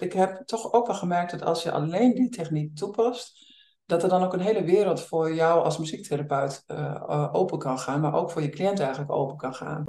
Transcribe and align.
Ik 0.00 0.12
heb 0.12 0.42
toch 0.46 0.72
ook 0.72 0.86
wel 0.86 0.96
gemerkt 0.96 1.30
dat 1.30 1.42
als 1.42 1.62
je 1.62 1.70
alleen 1.70 2.14
die 2.14 2.28
techniek 2.28 2.76
toepast, 2.76 3.54
dat 3.86 4.02
er 4.02 4.08
dan 4.08 4.22
ook 4.22 4.32
een 4.32 4.40
hele 4.40 4.64
wereld 4.64 5.00
voor 5.00 5.34
jou 5.34 5.64
als 5.64 5.78
muziektherapeut 5.78 6.64
uh, 6.66 7.28
open 7.32 7.58
kan 7.58 7.78
gaan, 7.78 8.00
maar 8.00 8.14
ook 8.14 8.30
voor 8.30 8.42
je 8.42 8.48
cliënt 8.48 8.80
eigenlijk 8.80 9.12
open 9.12 9.36
kan 9.36 9.54
gaan. 9.54 9.84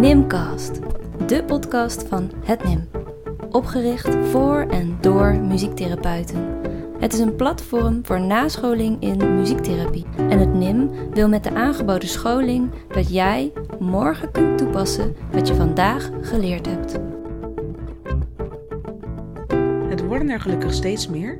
Nimcast, 0.00 0.80
de 1.26 1.44
podcast 1.44 2.08
van 2.08 2.30
het 2.44 2.64
NIM. 2.64 2.90
Opgericht 3.50 4.14
voor 4.14 4.66
en 4.70 4.98
door 5.00 5.34
muziektherapeuten. 5.34 6.60
Het 6.98 7.12
is 7.12 7.18
een 7.18 7.36
platform 7.36 8.06
voor 8.06 8.20
nascholing 8.20 9.02
in 9.02 9.34
muziektherapie. 9.34 10.06
En 10.16 10.38
het 10.38 10.54
NIM 10.54 11.10
wil 11.10 11.28
met 11.28 11.44
de 11.44 11.54
aangeboden 11.54 12.08
scholing 12.08 12.70
dat 12.88 13.12
jij 13.12 13.52
morgen 13.78 14.32
kunt 14.32 14.58
toepassen 14.58 15.16
wat 15.32 15.48
je 15.48 15.54
vandaag 15.54 16.10
geleerd 16.20 16.66
hebt. 16.66 17.15
Worden 20.16 20.34
er 20.34 20.42
gelukkig 20.42 20.72
steeds 20.72 21.08
meer, 21.08 21.38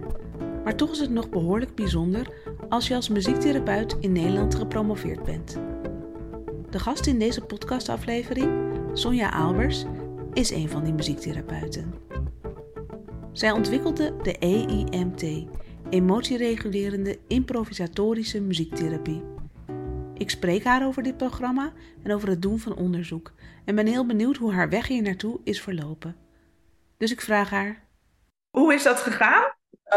maar 0.64 0.77
toch 0.77 0.91
is 0.91 0.98
het 0.98 1.10
nog 1.10 1.28
behoorlijk 1.28 1.74
bijzonder 1.74 2.28
als 2.69 2.88
je 2.88 2.95
als 2.95 3.09
muziektherapeut 3.09 3.96
in 4.01 4.12
Nederland 4.12 4.55
gepromoveerd 4.55 5.23
bent. 5.23 5.60
De 6.70 6.78
gast 6.78 7.06
in 7.06 7.18
deze 7.18 7.41
podcastaflevering, 7.41 8.51
Sonja 8.92 9.28
Albers, 9.28 9.84
is 10.32 10.51
een 10.51 10.68
van 10.68 10.84
die 10.84 10.92
muziektherapeuten. 10.92 11.95
Zij 13.32 13.51
ontwikkelde 13.51 14.16
de 14.23 14.38
EIMT, 14.38 15.46
emotieregulerende 15.90 17.18
improvisatorische 17.27 18.40
muziektherapie. 18.40 19.23
Ik 20.15 20.30
spreek 20.30 20.65
haar 20.65 20.87
over 20.87 21.02
dit 21.02 21.16
programma 21.16 21.73
en 22.02 22.12
over 22.15 22.29
het 22.29 22.43
doen 22.43 22.59
van 22.59 22.77
onderzoek 22.77 23.32
en 23.65 23.74
ben 23.74 23.87
heel 23.87 24.06
benieuwd 24.06 24.37
hoe 24.37 24.52
haar 24.52 24.68
weg 24.68 24.88
hier 24.88 25.02
naartoe 25.02 25.40
is 25.45 25.60
verlopen. 25.60 26.16
Dus 26.96 27.12
ik 27.12 27.20
vraag 27.20 27.51
haar: 27.51 27.85
Hoe 28.59 28.74
is 28.74 28.83
dat 28.83 28.96
gegaan? 28.96 29.42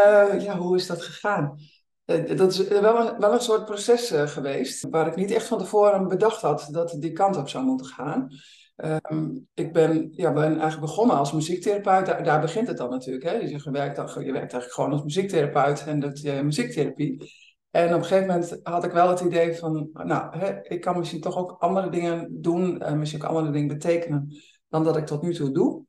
Uh, 0.06 0.40
ja, 0.40 0.56
hoe 0.56 0.76
is 0.76 0.86
dat 0.86 1.02
gegaan? 1.02 1.58
Uh, 2.06 2.36
dat 2.36 2.52
is 2.52 2.68
wel 2.68 3.06
een, 3.06 3.18
wel 3.18 3.32
een 3.32 3.40
soort 3.40 3.64
proces 3.64 4.12
uh, 4.12 4.26
geweest, 4.26 4.86
waar 4.90 5.06
ik 5.06 5.16
niet 5.16 5.30
echt 5.30 5.46
van 5.46 5.58
tevoren 5.58 6.08
bedacht 6.08 6.40
had 6.40 6.68
dat 6.70 6.90
het 6.90 7.00
die 7.00 7.12
kant 7.12 7.36
op 7.36 7.48
zou 7.48 7.64
moeten 7.64 7.86
gaan. 7.86 8.28
Um, 8.76 9.48
ik 9.54 9.72
ben, 9.72 10.08
ja, 10.12 10.32
ben 10.32 10.42
eigenlijk 10.42 10.80
begonnen 10.80 11.16
als 11.16 11.32
muziektherapeut. 11.32 12.24
Daar, 12.24 12.40
begint 12.40 12.68
het 12.68 12.76
dan 12.76 12.90
natuurlijk. 12.90 13.24
Hè? 13.24 13.32
Je, 13.32 13.70
werkt, 13.70 13.96
je 13.96 14.32
werkt 14.32 14.34
eigenlijk 14.34 14.72
gewoon 14.72 14.92
als 14.92 15.02
muziektherapeut 15.02 15.84
en 15.86 16.00
dat 16.00 16.20
je 16.20 16.42
muziektherapie. 16.42 17.32
En 17.70 17.86
op 17.86 18.00
een 18.00 18.04
gegeven 18.04 18.26
moment 18.26 18.60
had 18.62 18.84
ik 18.84 18.92
wel 18.92 19.08
het 19.08 19.20
idee 19.20 19.56
van, 19.56 19.90
nou, 19.92 20.38
hè, 20.38 20.62
ik 20.62 20.80
kan 20.80 20.98
misschien 20.98 21.20
toch 21.20 21.36
ook 21.36 21.56
andere 21.58 21.90
dingen 21.90 22.40
doen, 22.40 22.82
misschien 22.98 23.22
ook 23.22 23.28
andere 23.28 23.50
dingen 23.50 23.68
betekenen 23.68 24.36
dan 24.68 24.84
dat 24.84 24.96
ik 24.96 25.06
tot 25.06 25.22
nu 25.22 25.34
toe 25.34 25.52
doe. 25.52 25.88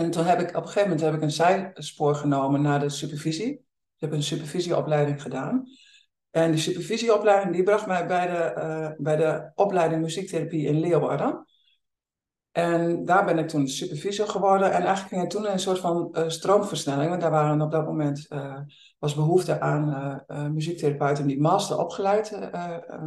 En 0.00 0.10
toen 0.10 0.24
heb 0.24 0.40
ik 0.40 0.48
op 0.48 0.62
een 0.62 0.68
gegeven 0.68 0.88
moment 0.88 1.00
heb 1.00 1.14
ik 1.14 1.22
een 1.22 1.30
zijspoor 1.30 2.14
genomen 2.14 2.62
naar 2.62 2.80
de 2.80 2.88
supervisie. 2.88 3.50
Ik 3.50 4.00
heb 4.00 4.12
een 4.12 4.22
supervisieopleiding 4.22 5.22
gedaan. 5.22 5.64
En 6.30 6.50
die 6.50 6.60
supervisieopleiding 6.60 7.54
die 7.54 7.62
bracht 7.62 7.86
mij 7.86 8.06
bij 8.06 8.26
de, 8.26 8.54
uh, 8.56 8.90
bij 8.98 9.16
de 9.16 9.52
opleiding 9.54 10.02
muziektherapie 10.02 10.66
in 10.66 10.80
Leeuwarden. 10.80 11.46
En 12.50 13.04
daar 13.04 13.24
ben 13.24 13.38
ik 13.38 13.48
toen 13.48 13.68
supervisor 13.68 14.28
geworden. 14.28 14.72
En 14.72 14.82
eigenlijk 14.82 15.08
ging 15.08 15.20
het 15.20 15.30
toen 15.30 15.52
een 15.52 15.58
soort 15.58 15.78
van 15.78 16.08
uh, 16.12 16.28
stroomversnelling. 16.28 17.08
Want 17.08 17.20
daar 17.20 17.30
waren 17.30 17.60
op 17.60 17.70
dat 17.70 17.86
moment 17.86 18.26
uh, 18.28 18.58
was 18.98 19.14
behoefte 19.14 19.60
aan 19.60 20.24
muziektherapeuten 20.52 21.26
die 21.26 21.40
master 21.40 21.78
opgeleid 21.78 22.30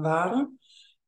waren. 0.02 0.59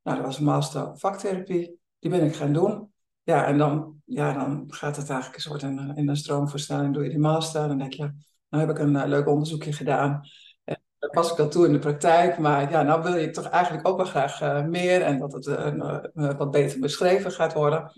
Nou, 0.03 0.17
dat 0.17 0.25
was 0.25 0.39
master 0.39 0.97
vaktherapie. 0.97 1.79
Die 1.99 2.09
ben 2.11 2.23
ik 2.23 2.35
gaan 2.35 2.53
doen. 2.53 2.93
Ja, 3.25 3.45
en 3.45 3.57
dan, 3.57 4.01
ja, 4.05 4.33
dan 4.33 4.63
gaat 4.67 4.95
het 4.95 5.09
eigenlijk 5.09 5.35
een 5.35 5.51
soort 5.51 5.61
in, 5.61 5.93
in 5.95 6.09
een 6.09 6.17
stroomversnelling. 6.17 6.93
Doe 6.93 7.03
je 7.03 7.09
die 7.09 7.19
master. 7.19 7.67
Dan 7.67 7.77
denk 7.77 7.93
je, 7.93 8.11
nou 8.49 8.67
heb 8.67 8.77
ik 8.77 8.79
een 8.79 9.07
leuk 9.07 9.27
onderzoekje 9.27 9.73
gedaan. 9.73 10.21
En 10.63 10.81
dat 10.99 11.11
pas 11.11 11.31
ik 11.31 11.39
al 11.39 11.49
toe 11.49 11.65
in 11.65 11.73
de 11.73 11.79
praktijk. 11.79 12.37
Maar 12.37 12.71
ja, 12.71 12.81
nou 12.81 13.03
wil 13.03 13.15
je 13.15 13.29
toch 13.29 13.47
eigenlijk 13.49 13.87
ook 13.87 13.97
wel 13.97 14.05
graag 14.05 14.65
meer. 14.65 15.01
En 15.01 15.19
dat 15.19 15.33
het 15.33 16.37
wat 16.37 16.51
beter 16.51 16.79
beschreven 16.79 17.31
gaat 17.31 17.53
worden 17.53 17.91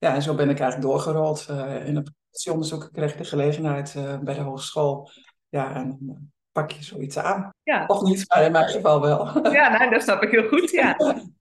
ja, 0.00 0.14
en 0.14 0.22
zo 0.22 0.34
ben 0.34 0.50
ik 0.50 0.60
eigenlijk 0.60 0.90
doorgerold. 0.90 1.46
Uh, 1.50 1.86
in 1.86 1.96
een 1.96 2.12
promotiononderzoek 2.12 2.88
kreeg 2.92 3.12
ik 3.12 3.18
de 3.18 3.24
gelegenheid 3.24 3.94
uh, 3.96 4.18
bij 4.18 4.34
de 4.34 4.40
hogeschool. 4.40 5.10
Ja, 5.48 5.74
en 5.74 5.88
dan 5.88 5.98
uh, 6.02 6.16
pak 6.52 6.70
je 6.70 6.84
zoiets 6.84 7.18
aan. 7.18 7.50
Ja. 7.62 7.84
Of 7.86 8.02
niet, 8.02 8.24
maar 8.28 8.44
in 8.44 8.52
mijn 8.52 8.68
geval 8.68 9.00
wel. 9.00 9.50
Ja, 9.52 9.78
nou, 9.78 9.90
dat 9.90 10.02
snap 10.02 10.22
ik 10.22 10.30
heel 10.30 10.48
goed, 10.48 10.70
ja. 10.70 10.96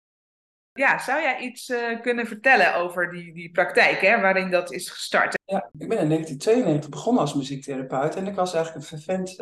Ja, 0.74 0.98
zou 0.98 1.22
jij 1.22 1.38
iets 1.38 1.72
kunnen 2.02 2.26
vertellen 2.26 2.74
over 2.74 3.10
die, 3.10 3.34
die 3.34 3.50
praktijk, 3.50 4.00
hè, 4.00 4.20
waarin 4.20 4.50
dat 4.50 4.72
is 4.72 4.90
gestart? 4.90 5.38
Ja, 5.44 5.70
ik 5.78 5.88
ben 5.88 5.98
in 5.98 6.08
1992 6.08 6.90
begonnen 6.90 7.22
als 7.22 7.34
muziektherapeut 7.34 8.16
en 8.16 8.26
ik 8.26 8.34
was 8.34 8.54
eigenlijk 8.54 8.84
een 8.84 8.98
vervent 8.98 9.36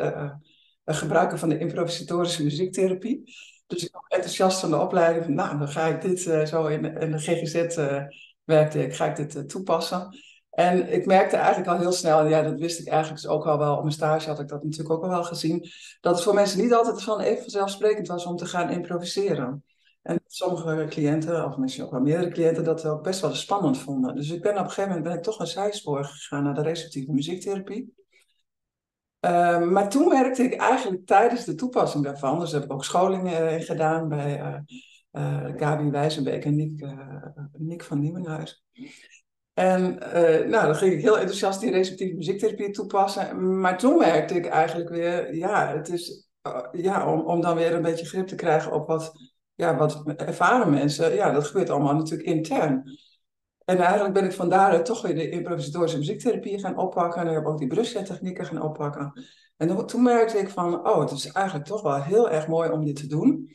gebruiker 0.85 1.39
van 1.39 1.49
de 1.49 1.57
improvisatorische 1.57 2.43
muziektherapie. 2.43 3.23
Dus 3.67 3.83
ik 3.83 3.93
was 3.93 4.03
enthousiast 4.07 4.59
van 4.59 4.69
de 4.69 4.79
opleiding 4.79 5.25
van, 5.25 5.33
nou, 5.33 5.57
dan 5.57 5.67
ga 5.67 5.87
ik 5.87 6.01
dit 6.01 6.19
zo 6.49 6.65
in, 6.65 6.97
in 6.97 7.11
de 7.11 7.19
GGZ 7.19 7.75
werkte 8.43 8.83
ik, 8.83 8.95
ga 8.95 9.05
ik 9.05 9.15
dit 9.15 9.35
eh, 9.35 9.43
toepassen? 9.43 10.17
En 10.49 10.93
ik 10.93 11.05
merkte 11.05 11.35
eigenlijk 11.35 11.67
al 11.69 11.79
heel 11.79 11.91
snel, 11.91 12.19
en 12.19 12.29
ja, 12.29 12.41
dat 12.41 12.59
wist 12.59 12.79
ik 12.79 12.87
eigenlijk 12.87 13.21
dus 13.21 13.31
ook 13.31 13.45
al 13.45 13.57
wel, 13.57 13.75
op 13.75 13.81
mijn 13.81 13.93
stage 13.93 14.29
had 14.29 14.39
ik 14.39 14.47
dat 14.47 14.63
natuurlijk 14.63 14.91
ook 14.91 15.03
al 15.03 15.09
wel 15.09 15.23
gezien, 15.23 15.69
dat 16.01 16.15
het 16.15 16.23
voor 16.23 16.33
mensen 16.33 16.61
niet 16.61 16.73
altijd 16.73 17.03
van 17.03 17.19
even 17.19 17.41
vanzelfsprekend 17.41 18.07
was 18.07 18.25
om 18.25 18.35
te 18.35 18.45
gaan 18.45 18.69
improviseren. 18.69 19.63
En 20.03 20.19
sommige 20.27 20.85
cliënten, 20.89 21.45
of 21.45 21.57
misschien 21.57 21.83
ook 21.83 21.91
wel 21.91 22.01
meerdere 22.01 22.31
cliënten, 22.31 22.63
dat 22.63 22.85
ook 22.85 23.03
best 23.03 23.21
wel 23.21 23.33
spannend 23.35 23.77
vonden. 23.77 24.15
Dus 24.15 24.29
ik 24.29 24.41
ben 24.41 24.51
op 24.51 24.57
een 24.57 24.65
gegeven 24.65 24.87
moment 24.87 25.03
ben 25.03 25.17
ik 25.17 25.23
toch 25.23 25.39
een 25.39 25.47
zijspoor 25.47 26.05
gegaan 26.05 26.43
naar 26.43 26.53
de 26.53 26.61
receptieve 26.61 27.11
muziektherapie. 27.11 27.93
Uh, 29.25 29.61
maar 29.61 29.89
toen 29.89 30.07
merkte 30.07 30.43
ik 30.43 30.53
eigenlijk 30.53 31.05
tijdens 31.05 31.45
de 31.45 31.55
toepassing 31.55 32.03
daarvan, 32.03 32.39
dus 32.39 32.51
heb 32.51 32.63
ik 32.63 32.73
ook 32.73 32.83
scholingen 32.83 33.53
uh, 33.53 33.65
gedaan 33.65 34.07
bij 34.09 34.63
uh, 35.11 35.45
Gabi 35.55 35.89
Wijzenbeek 35.89 36.45
en 36.45 36.55
Nick, 36.55 36.87
Nick 37.57 37.83
van 37.83 37.99
Nieuwenhuis. 37.99 38.63
En 39.53 39.95
nou, 40.49 40.65
dan 40.65 40.75
ging 40.75 40.93
ik 40.93 41.01
heel 41.01 41.17
enthousiast 41.17 41.59
die 41.59 41.71
receptieve 41.71 42.15
muziektherapie 42.15 42.71
toepassen. 42.71 43.59
Maar 43.59 43.77
toen 43.77 43.97
merkte 43.97 44.33
ik 44.33 44.45
eigenlijk 44.45 44.89
weer, 44.89 45.35
ja, 45.35 45.75
het 45.75 45.89
is, 45.89 46.27
ja 46.71 47.11
om, 47.13 47.19
om 47.19 47.41
dan 47.41 47.55
weer 47.55 47.73
een 47.73 47.81
beetje 47.81 48.05
grip 48.05 48.27
te 48.27 48.35
krijgen 48.35 48.71
op 48.71 48.87
wat, 48.87 49.32
ja, 49.55 49.77
wat 49.77 50.03
ervaren 50.05 50.69
mensen. 50.69 51.13
Ja, 51.13 51.31
dat 51.31 51.47
gebeurt 51.47 51.69
allemaal 51.69 51.95
natuurlijk 51.95 52.29
intern. 52.29 52.83
En 53.65 53.77
eigenlijk 53.77 54.13
ben 54.13 54.25
ik 54.25 54.31
van 54.31 54.49
daaruit 54.49 54.85
toch 54.85 55.01
weer 55.01 55.15
de 55.15 55.29
improvisatorische 55.29 55.97
muziektherapie 55.97 56.59
gaan 56.59 56.77
oppakken. 56.77 57.21
En 57.21 57.27
ik 57.27 57.33
heb 57.33 57.45
ook 57.45 57.57
die 57.57 57.67
brusketechnieken 57.67 58.45
gaan 58.45 58.61
oppakken. 58.61 59.23
En 59.57 59.85
toen 59.85 60.03
merkte 60.03 60.37
ik 60.37 60.49
van, 60.49 60.87
oh, 60.87 60.99
het 60.99 61.11
is 61.11 61.31
eigenlijk 61.31 61.67
toch 61.67 61.81
wel 61.81 62.01
heel 62.01 62.29
erg 62.29 62.47
mooi 62.47 62.69
om 62.69 62.85
dit 62.85 62.95
te 62.95 63.07
doen. 63.07 63.51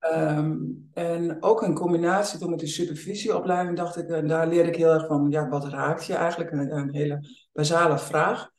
Um, 0.00 0.88
en 0.92 1.42
ook 1.42 1.62
in 1.62 1.74
combinatie 1.74 2.38
toen 2.38 2.50
met 2.50 2.58
die 2.58 2.68
supervisieopleiding 2.68 3.76
dacht 3.76 3.96
ik, 3.96 4.08
en 4.08 4.26
daar 4.26 4.48
leerde 4.48 4.68
ik 4.68 4.76
heel 4.76 4.92
erg 4.92 5.06
van, 5.06 5.30
ja, 5.30 5.48
wat 5.48 5.68
raakt 5.68 6.04
je 6.04 6.14
eigenlijk? 6.14 6.50
Een, 6.50 6.94
hele 6.94 7.20
basale 7.52 7.98
vraag. 7.98 8.50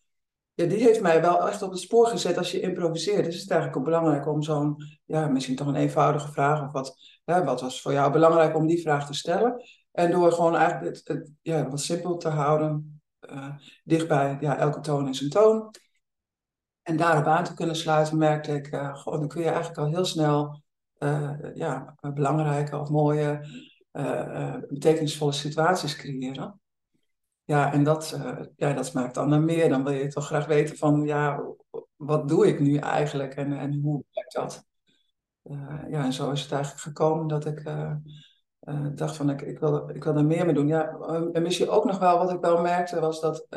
Ja, 0.59 0.65
die 0.65 0.83
heeft 0.83 1.01
mij 1.01 1.21
wel 1.21 1.47
echt 1.47 1.61
op 1.61 1.71
het 1.71 1.79
spoor 1.79 2.07
gezet 2.07 2.37
als 2.37 2.51
je 2.51 2.59
improviseert. 2.59 3.25
Dus 3.25 3.33
het 3.33 3.43
is 3.43 3.47
eigenlijk 3.47 3.77
ook 3.79 3.85
belangrijk 3.85 4.27
om 4.27 4.43
zo'n, 4.43 4.75
ja, 5.05 5.27
misschien 5.27 5.55
toch 5.55 5.67
een 5.67 5.75
eenvoudige 5.75 6.31
vraag 6.31 6.61
of 6.61 6.71
wat, 6.71 7.19
wat 7.25 7.61
was 7.61 7.81
voor 7.81 7.93
jou 7.93 8.11
belangrijk 8.11 8.55
om 8.55 8.67
die 8.67 8.81
vraag 8.81 9.05
te 9.05 9.13
stellen? 9.13 9.63
En 9.91 10.11
door 10.11 10.31
gewoon 10.31 10.55
eigenlijk 10.55 11.01
het, 11.03 11.31
ja, 11.41 11.69
wat 11.69 11.81
simpel 11.81 12.17
te 12.17 12.27
houden, 12.27 13.01
uh, 13.31 13.55
dichtbij, 13.83 14.37
ja, 14.39 14.57
elke 14.57 14.79
toon 14.79 15.09
is 15.09 15.21
een 15.21 15.29
toon. 15.29 15.73
En 16.81 16.97
daarop 16.97 17.25
aan 17.25 17.43
te 17.43 17.53
kunnen 17.53 17.75
sluiten, 17.75 18.17
merkte 18.17 18.53
ik, 18.53 18.71
uh, 18.73 19.05
dan 19.05 19.27
kun 19.27 19.41
je 19.41 19.47
eigenlijk 19.47 19.77
al 19.77 19.87
heel 19.87 20.05
snel 20.05 20.61
uh, 20.97 21.31
ja, 21.53 21.95
belangrijke 22.13 22.77
of 22.77 22.89
mooie, 22.89 23.47
betekenisvolle 24.69 25.31
situaties 25.31 25.95
creëren. 25.95 26.59
Ja, 27.49 27.73
en 27.73 27.83
dat, 27.83 28.19
ja, 28.55 28.73
dat 28.73 28.85
smaakt 28.85 29.15
dan 29.15 29.29
naar 29.29 29.41
meer. 29.41 29.69
Dan 29.69 29.83
wil 29.83 29.93
je 29.93 30.07
toch 30.07 30.25
graag 30.25 30.45
weten 30.45 30.77
van, 30.77 31.05
ja, 31.05 31.43
wat 31.95 32.27
doe 32.27 32.47
ik 32.47 32.59
nu 32.59 32.77
eigenlijk 32.77 33.35
en, 33.35 33.53
en 33.53 33.81
hoe 33.81 34.03
werkt 34.11 34.33
dat? 34.33 34.67
ja, 35.89 36.03
en 36.03 36.13
zo 36.13 36.31
is 36.31 36.41
het 36.41 36.51
eigenlijk 36.51 36.81
gekomen 36.81 37.27
dat 37.27 37.45
ik 37.45 37.63
dacht 38.95 39.15
van, 39.15 39.29
ik, 39.29 39.41
ik, 39.41 39.59
wil, 39.59 39.89
ik 39.89 40.03
wil 40.03 40.15
er 40.15 40.25
meer 40.25 40.45
mee 40.45 40.53
doen. 40.53 40.67
Ja, 40.67 40.97
en 41.31 41.41
misschien 41.41 41.69
ook 41.69 41.85
nog 41.85 41.99
wel 41.99 42.17
wat 42.17 42.31
ik 42.31 42.41
wel 42.41 42.61
merkte 42.61 42.99
was 42.99 43.21
dat... 43.21 43.47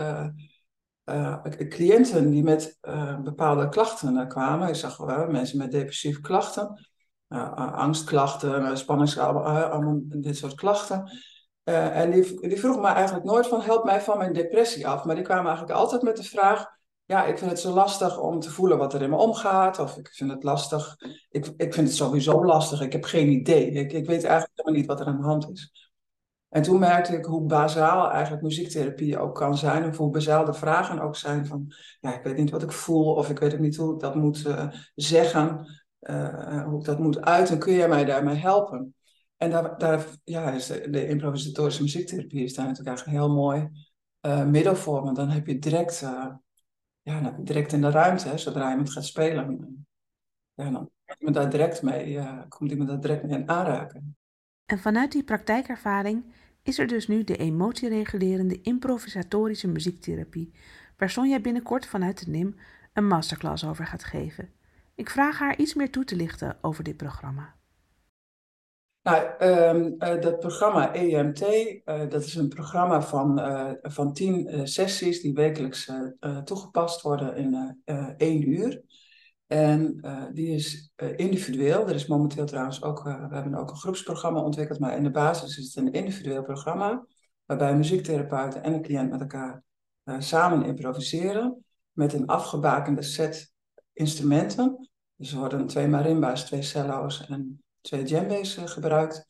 cliënten 1.68 2.30
die 2.30 2.42
met 2.42 2.78
bepaalde 3.24 3.68
klachten 3.68 4.28
kwamen, 4.28 4.68
ik 4.68 4.74
zag 4.74 4.96
wel 4.96 5.26
mensen 5.26 5.58
met 5.58 5.70
depressieve 5.70 6.20
klachten, 6.20 6.88
uh, 7.28 7.52
angstklachten, 7.72 8.78
spanningsklauwen, 8.78 10.08
dit 10.20 10.36
soort 10.36 10.54
klachten. 10.54 11.10
Uh, 11.64 11.96
en 11.96 12.10
die, 12.10 12.48
die 12.48 12.60
vroeg 12.60 12.80
me 12.80 12.86
eigenlijk 12.86 13.24
nooit 13.24 13.46
van 13.46 13.60
help 13.60 13.84
mij 13.84 14.00
van 14.00 14.18
mijn 14.18 14.32
depressie 14.32 14.88
af. 14.88 15.04
Maar 15.04 15.14
die 15.14 15.24
kwamen 15.24 15.46
eigenlijk 15.46 15.78
altijd 15.78 16.02
met 16.02 16.16
de 16.16 16.22
vraag, 16.22 16.66
ja, 17.04 17.24
ik 17.24 17.38
vind 17.38 17.50
het 17.50 17.60
zo 17.60 17.72
lastig 17.72 18.18
om 18.18 18.40
te 18.40 18.50
voelen 18.50 18.78
wat 18.78 18.94
er 18.94 19.02
in 19.02 19.10
me 19.10 19.16
omgaat. 19.16 19.78
Of 19.78 19.96
ik 19.96 20.08
vind 20.08 20.30
het 20.30 20.42
lastig, 20.42 20.96
ik, 21.30 21.46
ik 21.56 21.74
vind 21.74 21.86
het 21.86 21.96
sowieso 21.96 22.44
lastig, 22.44 22.80
ik 22.80 22.92
heb 22.92 23.04
geen 23.04 23.28
idee. 23.28 23.70
Ik, 23.70 23.92
ik 23.92 24.06
weet 24.06 24.24
eigenlijk 24.24 24.52
helemaal 24.54 24.80
niet 24.80 24.88
wat 24.88 25.00
er 25.00 25.06
aan 25.06 25.20
de 25.20 25.26
hand 25.26 25.50
is. 25.50 25.90
En 26.48 26.62
toen 26.62 26.78
merkte 26.78 27.16
ik 27.16 27.24
hoe 27.24 27.46
bazaal 27.46 28.10
eigenlijk 28.10 28.42
muziektherapie 28.42 29.18
ook 29.18 29.34
kan 29.34 29.56
zijn. 29.56 29.88
Of 29.88 29.96
hoe 29.96 30.10
bazaal 30.10 30.44
de 30.44 30.54
vragen 30.54 31.00
ook 31.00 31.16
zijn 31.16 31.46
van, 31.46 31.72
ja, 32.00 32.14
ik 32.14 32.22
weet 32.22 32.36
niet 32.36 32.50
wat 32.50 32.62
ik 32.62 32.72
voel. 32.72 33.14
Of 33.14 33.30
ik 33.30 33.38
weet 33.38 33.52
ook 33.52 33.58
niet 33.58 33.76
hoe 33.76 33.94
ik 33.94 34.00
dat 34.00 34.14
moet 34.14 34.46
uh, 34.46 34.66
zeggen. 34.94 35.66
Uh, 36.00 36.64
hoe 36.64 36.78
ik 36.78 36.84
dat 36.84 36.98
moet 36.98 37.20
uiten. 37.20 37.58
Kun 37.58 37.72
jij 37.72 37.88
mij 37.88 38.04
daarmee 38.04 38.36
helpen? 38.36 38.94
En 39.42 39.50
daar, 39.50 39.78
daar 39.78 40.06
ja, 40.24 40.50
is 40.50 40.66
de, 40.66 41.08
improvisatorische 41.08 41.82
muziektherapie 41.82 42.44
is 42.44 42.54
daar 42.54 42.66
natuurlijk 42.66 42.96
eigenlijk 42.96 43.18
een 43.18 43.24
heel 43.24 43.34
mooi 43.34 43.68
uh, 44.26 44.46
middel 44.46 44.76
voor. 44.76 45.02
Want 45.02 45.16
dan 45.16 45.28
heb 45.28 45.46
je 45.46 45.58
direct, 45.58 46.00
ja, 46.00 46.40
dan 47.02 47.24
heb 47.24 47.36
je 47.36 47.42
direct 47.42 47.72
in 47.72 47.80
de 47.80 47.90
ruimte, 47.90 48.28
hè, 48.28 48.38
zodra 48.38 48.72
je 48.72 48.86
gaat 48.86 49.04
spelen. 49.04 49.86
Ja, 50.54 50.70
dan 50.70 50.90
komt 51.04 51.18
iemand 51.18 51.36
daar 51.36 51.50
direct 51.50 51.82
mee, 51.82 52.18
komt 52.48 52.70
iemand 52.70 52.88
daar 52.88 53.00
direct 53.00 53.24
mee 53.24 53.50
aanraken. 53.50 54.16
En 54.66 54.78
vanuit 54.78 55.12
die 55.12 55.24
praktijkervaring 55.24 56.24
is 56.62 56.78
er 56.78 56.86
dus 56.86 57.08
nu 57.08 57.24
de 57.24 57.36
emotieregulerende 57.36 58.60
improvisatorische 58.60 59.68
muziektherapie, 59.68 60.54
waar 60.96 61.10
Sonja 61.10 61.40
binnenkort 61.40 61.86
vanuit 61.86 62.24
de 62.24 62.30
NIM 62.30 62.56
een 62.92 63.06
masterclass 63.06 63.64
over 63.64 63.86
gaat 63.86 64.04
geven. 64.04 64.50
Ik 64.94 65.10
vraag 65.10 65.38
haar 65.38 65.58
iets 65.58 65.74
meer 65.74 65.90
toe 65.90 66.04
te 66.04 66.16
lichten 66.16 66.56
over 66.60 66.84
dit 66.84 66.96
programma. 66.96 67.54
Nou, 69.02 69.30
um, 69.40 69.94
uh, 69.98 70.20
dat 70.20 70.38
programma 70.38 70.94
EMT, 70.94 71.40
uh, 71.40 72.08
dat 72.08 72.24
is 72.24 72.34
een 72.34 72.48
programma 72.48 73.02
van, 73.02 73.38
uh, 73.38 73.70
van 73.82 74.12
tien 74.12 74.68
sessies 74.68 75.20
die 75.20 75.32
wekelijks 75.32 75.90
toegepast 76.44 77.00
worden 77.00 77.36
in 77.36 77.82
één 78.16 78.48
uur. 78.48 78.82
En 79.46 80.00
die 80.32 80.54
is 80.54 80.92
individueel. 81.16 81.88
Er 81.88 81.94
is 81.94 82.06
momenteel 82.06 82.46
trouwens 82.46 82.82
ook, 82.82 83.02
we 83.02 83.10
hebben 83.10 83.54
ook 83.54 83.70
een 83.70 83.76
groepsprogramma 83.76 84.40
ontwikkeld, 84.40 84.78
maar 84.78 84.96
in 84.96 85.02
de 85.02 85.10
basis 85.10 85.58
is 85.58 85.64
het 85.64 85.76
een 85.76 85.92
individueel 85.92 86.42
programma, 86.42 87.06
waarbij 87.44 87.70
een 87.70 87.76
muziektherapeut 87.76 88.60
en 88.60 88.72
een 88.72 88.82
cliënt 88.82 89.10
met 89.10 89.20
elkaar 89.20 89.62
samen 90.18 90.64
improviseren 90.64 91.64
met 91.92 92.12
een 92.12 92.26
afgebakende 92.26 93.02
set 93.02 93.52
instrumenten. 93.92 94.90
Dus 95.16 95.32
er 95.32 95.38
worden 95.38 95.66
twee 95.66 95.88
marimba's, 95.88 96.44
twee 96.44 96.62
cello's 96.62 97.26
en 97.26 97.62
twee 97.82 98.02
djembe's 98.04 98.54
gebruikt. 98.54 99.26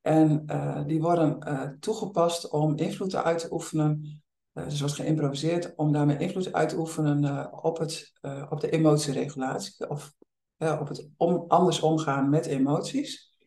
En 0.00 0.46
die 0.86 1.00
worden 1.00 1.76
toegepast 1.80 2.50
om 2.50 2.76
invloed 2.76 3.14
uit 3.14 3.38
te 3.38 3.52
oefenen 3.52 4.22
dus 4.52 4.80
wordt 4.80 4.94
geïmproviseerd 4.94 5.74
om 5.76 5.92
daarmee 5.92 6.18
invloed 6.18 6.52
uit 6.52 6.68
te 6.68 6.78
oefenen 6.78 7.52
op, 7.62 7.78
het, 7.78 8.12
op 8.48 8.60
de 8.60 8.70
emotieregulatie 8.70 9.90
of 9.90 10.12
op 10.58 10.88
het 10.88 11.08
om, 11.16 11.44
anders 11.48 11.80
omgaan 11.80 12.30
met 12.30 12.46
emoties. 12.46 13.38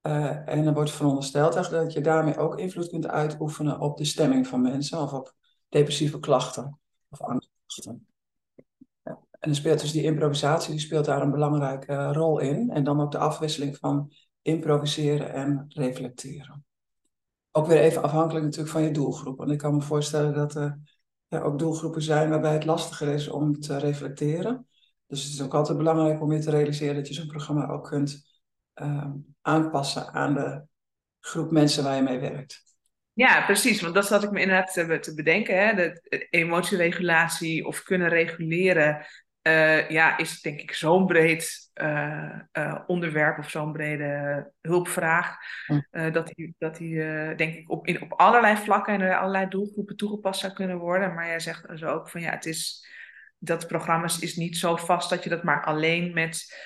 en 0.00 0.64
dan 0.64 0.74
wordt 0.74 0.90
verondersteld 0.90 1.70
dat 1.70 1.92
je 1.92 2.00
daarmee 2.00 2.36
ook 2.36 2.58
invloed 2.58 2.88
kunt 2.88 3.06
uitoefenen 3.06 3.80
op 3.80 3.96
de 3.96 4.04
stemming 4.04 4.46
van 4.46 4.62
mensen 4.62 4.98
of 4.98 5.12
op 5.12 5.34
depressieve 5.68 6.18
klachten 6.18 6.78
of 7.08 7.20
angstklachten. 7.20 8.06
En 9.38 9.48
dan 9.48 9.54
speelt 9.54 9.80
dus 9.80 9.92
die 9.92 10.02
improvisatie 10.02 10.70
die 10.70 10.80
speelt 10.80 11.04
daar 11.04 11.22
een 11.22 11.30
belangrijke 11.30 12.12
rol 12.12 12.38
in. 12.38 12.70
En 12.70 12.84
dan 12.84 13.00
ook 13.00 13.12
de 13.12 13.18
afwisseling 13.18 13.76
van 13.76 14.12
improviseren 14.42 15.32
en 15.32 15.64
reflecteren 15.68 16.64
ook 17.56 17.66
weer 17.66 17.80
even 17.80 18.02
afhankelijk 18.02 18.44
natuurlijk 18.44 18.72
van 18.72 18.82
je 18.82 18.90
doelgroep. 18.90 19.38
Want 19.38 19.50
ik 19.50 19.58
kan 19.58 19.74
me 19.74 19.80
voorstellen 19.82 20.34
dat 20.34 20.54
er 20.54 20.78
ja, 21.28 21.40
ook 21.40 21.58
doelgroepen 21.58 22.02
zijn 22.02 22.30
waarbij 22.30 22.52
het 22.52 22.64
lastiger 22.64 23.08
is 23.08 23.28
om 23.28 23.60
te 23.60 23.78
reflecteren. 23.78 24.66
Dus 25.06 25.24
het 25.24 25.32
is 25.32 25.42
ook 25.42 25.54
altijd 25.54 25.78
belangrijk 25.78 26.20
om 26.20 26.32
je 26.32 26.38
te 26.38 26.50
realiseren 26.50 26.94
dat 26.94 27.08
je 27.08 27.14
zo'n 27.14 27.26
programma 27.26 27.68
ook 27.68 27.84
kunt 27.84 28.26
uh, 28.74 29.10
aanpassen 29.42 30.12
aan 30.12 30.34
de 30.34 30.62
groep 31.20 31.50
mensen 31.50 31.84
waar 31.84 31.96
je 31.96 32.02
mee 32.02 32.18
werkt. 32.18 32.64
Ja, 33.12 33.44
precies. 33.44 33.80
Want 33.80 33.94
dat 33.94 34.06
zat 34.06 34.22
ik 34.22 34.30
me 34.30 34.40
inderdaad 34.40 34.72
te, 35.02 35.12
bedenken. 35.14 35.66
Hè? 35.66 35.74
De 35.74 36.26
emotieregulatie 36.30 37.66
of 37.66 37.82
kunnen 37.82 38.08
reguleren 38.08 39.06
uh, 39.46 39.88
ja, 39.88 40.18
is 40.18 40.40
denk 40.40 40.60
ik 40.60 40.72
zo'n 40.72 41.06
breed 41.06 41.70
uh, 41.74 42.38
uh, 42.52 42.78
onderwerp 42.86 43.38
of 43.38 43.50
zo'n 43.50 43.72
brede 43.72 44.52
hulpvraag. 44.60 45.36
Hm. 45.66 46.12
dat 46.12 46.26
die, 46.26 46.54
dat 46.58 46.76
die 46.76 46.94
denk 47.34 47.54
ik 47.54 47.70
op, 47.70 47.86
in, 47.86 48.02
op 48.02 48.12
allerlei 48.12 48.56
vlakken 48.56 49.00
en 49.00 49.18
allerlei 49.18 49.48
doelgroepen 49.48 49.96
toegepast 49.96 50.40
zou 50.40 50.52
kunnen 50.52 50.78
worden. 50.78 51.14
Maar 51.14 51.26
jij 51.26 51.40
zegt 51.40 51.68
dus 51.68 51.84
ook 51.84 52.08
van 52.08 52.20
ja, 52.20 52.30
het 52.30 52.46
is, 52.46 52.86
dat 53.38 53.66
programma 53.66 54.08
is 54.20 54.36
niet 54.36 54.56
zo 54.56 54.76
vast 54.76 55.10
dat 55.10 55.24
je 55.24 55.30
dat 55.30 55.42
maar 55.42 55.64
alleen 55.64 56.14
met 56.14 56.64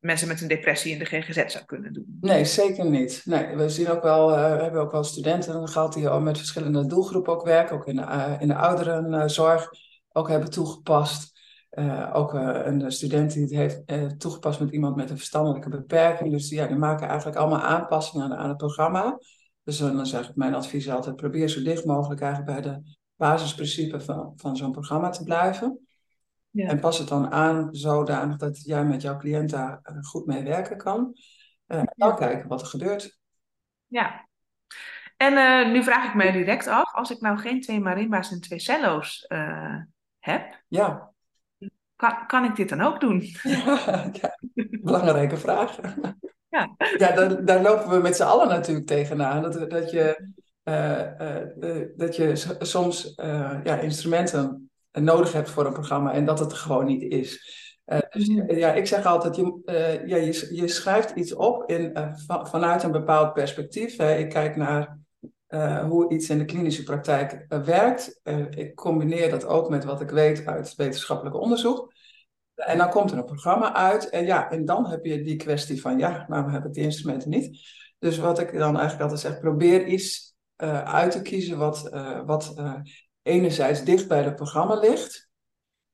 mensen 0.00 0.28
met 0.28 0.40
een 0.40 0.48
depressie 0.48 0.92
in 0.92 0.98
de 0.98 1.04
GGZ 1.04 1.44
zou 1.46 1.64
kunnen 1.64 1.92
doen. 1.92 2.18
Nee, 2.20 2.44
zeker 2.44 2.90
niet. 2.90 3.22
Nee, 3.24 3.56
we, 3.56 3.68
zien 3.68 3.88
ook 3.88 4.02
wel, 4.02 4.28
we 4.28 4.62
hebben 4.62 4.80
ook 4.80 4.92
wel 4.92 5.04
studenten 5.04 5.68
gehad 5.68 5.92
die 5.92 6.08
al 6.08 6.20
met 6.20 6.38
verschillende 6.38 6.86
doelgroepen 6.86 7.32
ook 7.32 7.44
werken, 7.44 7.76
ook 7.76 7.86
in 7.86 7.96
de, 7.96 8.36
in 8.38 8.48
de 8.48 8.56
ouderenzorg 8.56 9.70
ook 10.12 10.28
hebben 10.28 10.50
toegepast. 10.50 11.33
Uh, 11.74 12.10
ook 12.12 12.34
uh, 12.34 12.60
een 12.64 12.92
student 12.92 13.32
die 13.32 13.42
het 13.42 13.52
heeft 13.52 13.82
uh, 13.86 14.06
toegepast 14.06 14.60
met 14.60 14.70
iemand 14.70 14.96
met 14.96 15.10
een 15.10 15.16
verstandelijke 15.16 15.68
beperking. 15.68 16.30
Dus 16.30 16.48
ja, 16.48 16.66
die 16.66 16.76
maken 16.76 17.08
eigenlijk 17.08 17.38
allemaal 17.38 17.60
aanpassingen 17.60 18.30
aan, 18.30 18.38
aan 18.38 18.48
het 18.48 18.56
programma. 18.56 19.18
Dus 19.62 19.78
dan 19.78 20.06
zeg 20.06 20.28
ik 20.28 20.36
mijn 20.36 20.54
advies 20.54 20.90
altijd, 20.90 21.16
probeer 21.16 21.48
zo 21.48 21.62
dicht 21.62 21.84
mogelijk 21.84 22.20
eigenlijk 22.20 22.52
bij 22.52 22.72
de 22.72 22.96
basisprincipes 23.16 24.04
van, 24.04 24.32
van 24.36 24.56
zo'n 24.56 24.72
programma 24.72 25.08
te 25.08 25.22
blijven. 25.22 25.86
Ja. 26.50 26.68
En 26.68 26.80
pas 26.80 26.98
het 26.98 27.08
dan 27.08 27.30
aan 27.30 27.68
zodanig 27.74 28.36
dat 28.36 28.64
jij 28.64 28.84
met 28.84 29.02
jouw 29.02 29.16
cliënt 29.16 29.50
daar 29.50 29.80
goed 30.00 30.26
mee 30.26 30.42
werken 30.42 30.76
kan. 30.76 31.14
en 31.66 31.92
dan 31.96 32.16
kijken 32.16 32.48
wat 32.48 32.60
er 32.60 32.66
gebeurt. 32.66 33.18
Ja. 33.86 34.28
En 35.16 35.72
nu 35.72 35.82
vraag 35.82 36.08
ik 36.08 36.14
mij 36.14 36.32
direct 36.32 36.66
af, 36.66 36.94
als 36.94 37.10
ik 37.10 37.20
nou 37.20 37.38
geen 37.38 37.60
twee 37.60 37.80
marimba's 37.80 38.30
en 38.30 38.40
twee 38.40 38.58
cello's 38.58 39.26
heb, 40.18 40.62
ja 40.68 41.13
kan, 41.96 42.26
kan 42.26 42.44
ik 42.44 42.56
dit 42.56 42.68
dan 42.68 42.80
ook 42.80 43.00
doen? 43.00 43.22
Ja, 44.12 44.38
belangrijke 44.82 45.36
vraag. 45.36 45.78
Ja, 46.48 46.76
ja 46.96 47.12
daar, 47.12 47.44
daar 47.44 47.62
lopen 47.62 47.90
we 47.90 47.98
met 47.98 48.16
z'n 48.16 48.22
allen 48.22 48.48
natuurlijk 48.48 48.86
tegenaan. 48.86 49.42
Dat, 49.42 49.70
dat 49.70 49.90
je, 49.90 50.28
uh, 50.64 51.00
uh, 51.60 51.86
dat 51.96 52.16
je 52.16 52.56
soms 52.58 53.12
uh, 53.16 53.56
ja, 53.64 53.78
instrumenten 53.78 54.70
nodig 54.92 55.32
hebt 55.32 55.50
voor 55.50 55.66
een 55.66 55.72
programma 55.72 56.12
en 56.12 56.24
dat 56.24 56.38
het 56.38 56.50
er 56.50 56.56
gewoon 56.56 56.86
niet 56.86 57.02
is. 57.02 57.52
dus 58.10 58.28
mhm. 58.28 58.54
ja, 58.56 58.72
ik 58.72 58.86
zeg 58.86 59.06
altijd, 59.06 59.36
je, 59.36 59.62
ja, 60.06 60.16
je, 60.16 60.48
je 60.50 60.68
schrijft 60.68 61.10
iets 61.10 61.34
op 61.34 61.70
in, 61.70 61.92
van, 62.26 62.48
vanuit 62.48 62.82
een 62.82 62.92
bepaald 62.92 63.32
perspectief. 63.32 63.98
ik 63.98 64.28
kijk 64.28 64.56
naar 64.56 65.03
hoe 65.88 66.12
iets 66.12 66.30
in 66.30 66.38
de 66.38 66.44
klinische 66.44 66.82
praktijk 66.82 67.46
werkt. 67.64 68.20
ik 68.50 68.74
combineer 68.74 69.30
dat 69.30 69.44
ook 69.44 69.68
met 69.68 69.84
wat 69.84 70.00
ik 70.00 70.10
weet 70.10 70.46
uit 70.46 70.74
wetenschappelijk 70.74 71.36
onderzoek. 71.36 71.92
En 72.54 72.78
dan 72.78 72.90
komt 72.90 73.10
er 73.10 73.18
een 73.18 73.24
programma 73.24 73.74
uit. 73.74 74.08
En 74.08 74.24
ja, 74.24 74.50
en 74.50 74.64
dan 74.64 74.86
heb 74.86 75.04
je 75.04 75.22
die 75.22 75.36
kwestie 75.36 75.80
van, 75.80 75.98
ja, 75.98 76.24
maar 76.28 76.44
we 76.44 76.50
hebben 76.50 76.72
die 76.72 76.82
instrumenten 76.82 77.30
niet. 77.30 77.58
Dus 77.98 78.18
wat 78.18 78.38
ik 78.38 78.52
dan 78.52 78.78
eigenlijk 78.78 79.00
altijd 79.00 79.20
zeg, 79.20 79.40
probeer 79.40 79.88
uh, 79.88 80.82
uit 80.82 81.10
te 81.10 81.22
kiezen 81.22 81.58
wat, 81.58 81.90
wat 82.26 82.54
enerzijds 83.24 83.84
dicht 83.84 84.08
bij 84.08 84.22
het 84.22 84.36
programma 84.36 84.74
ligt. 84.74 85.28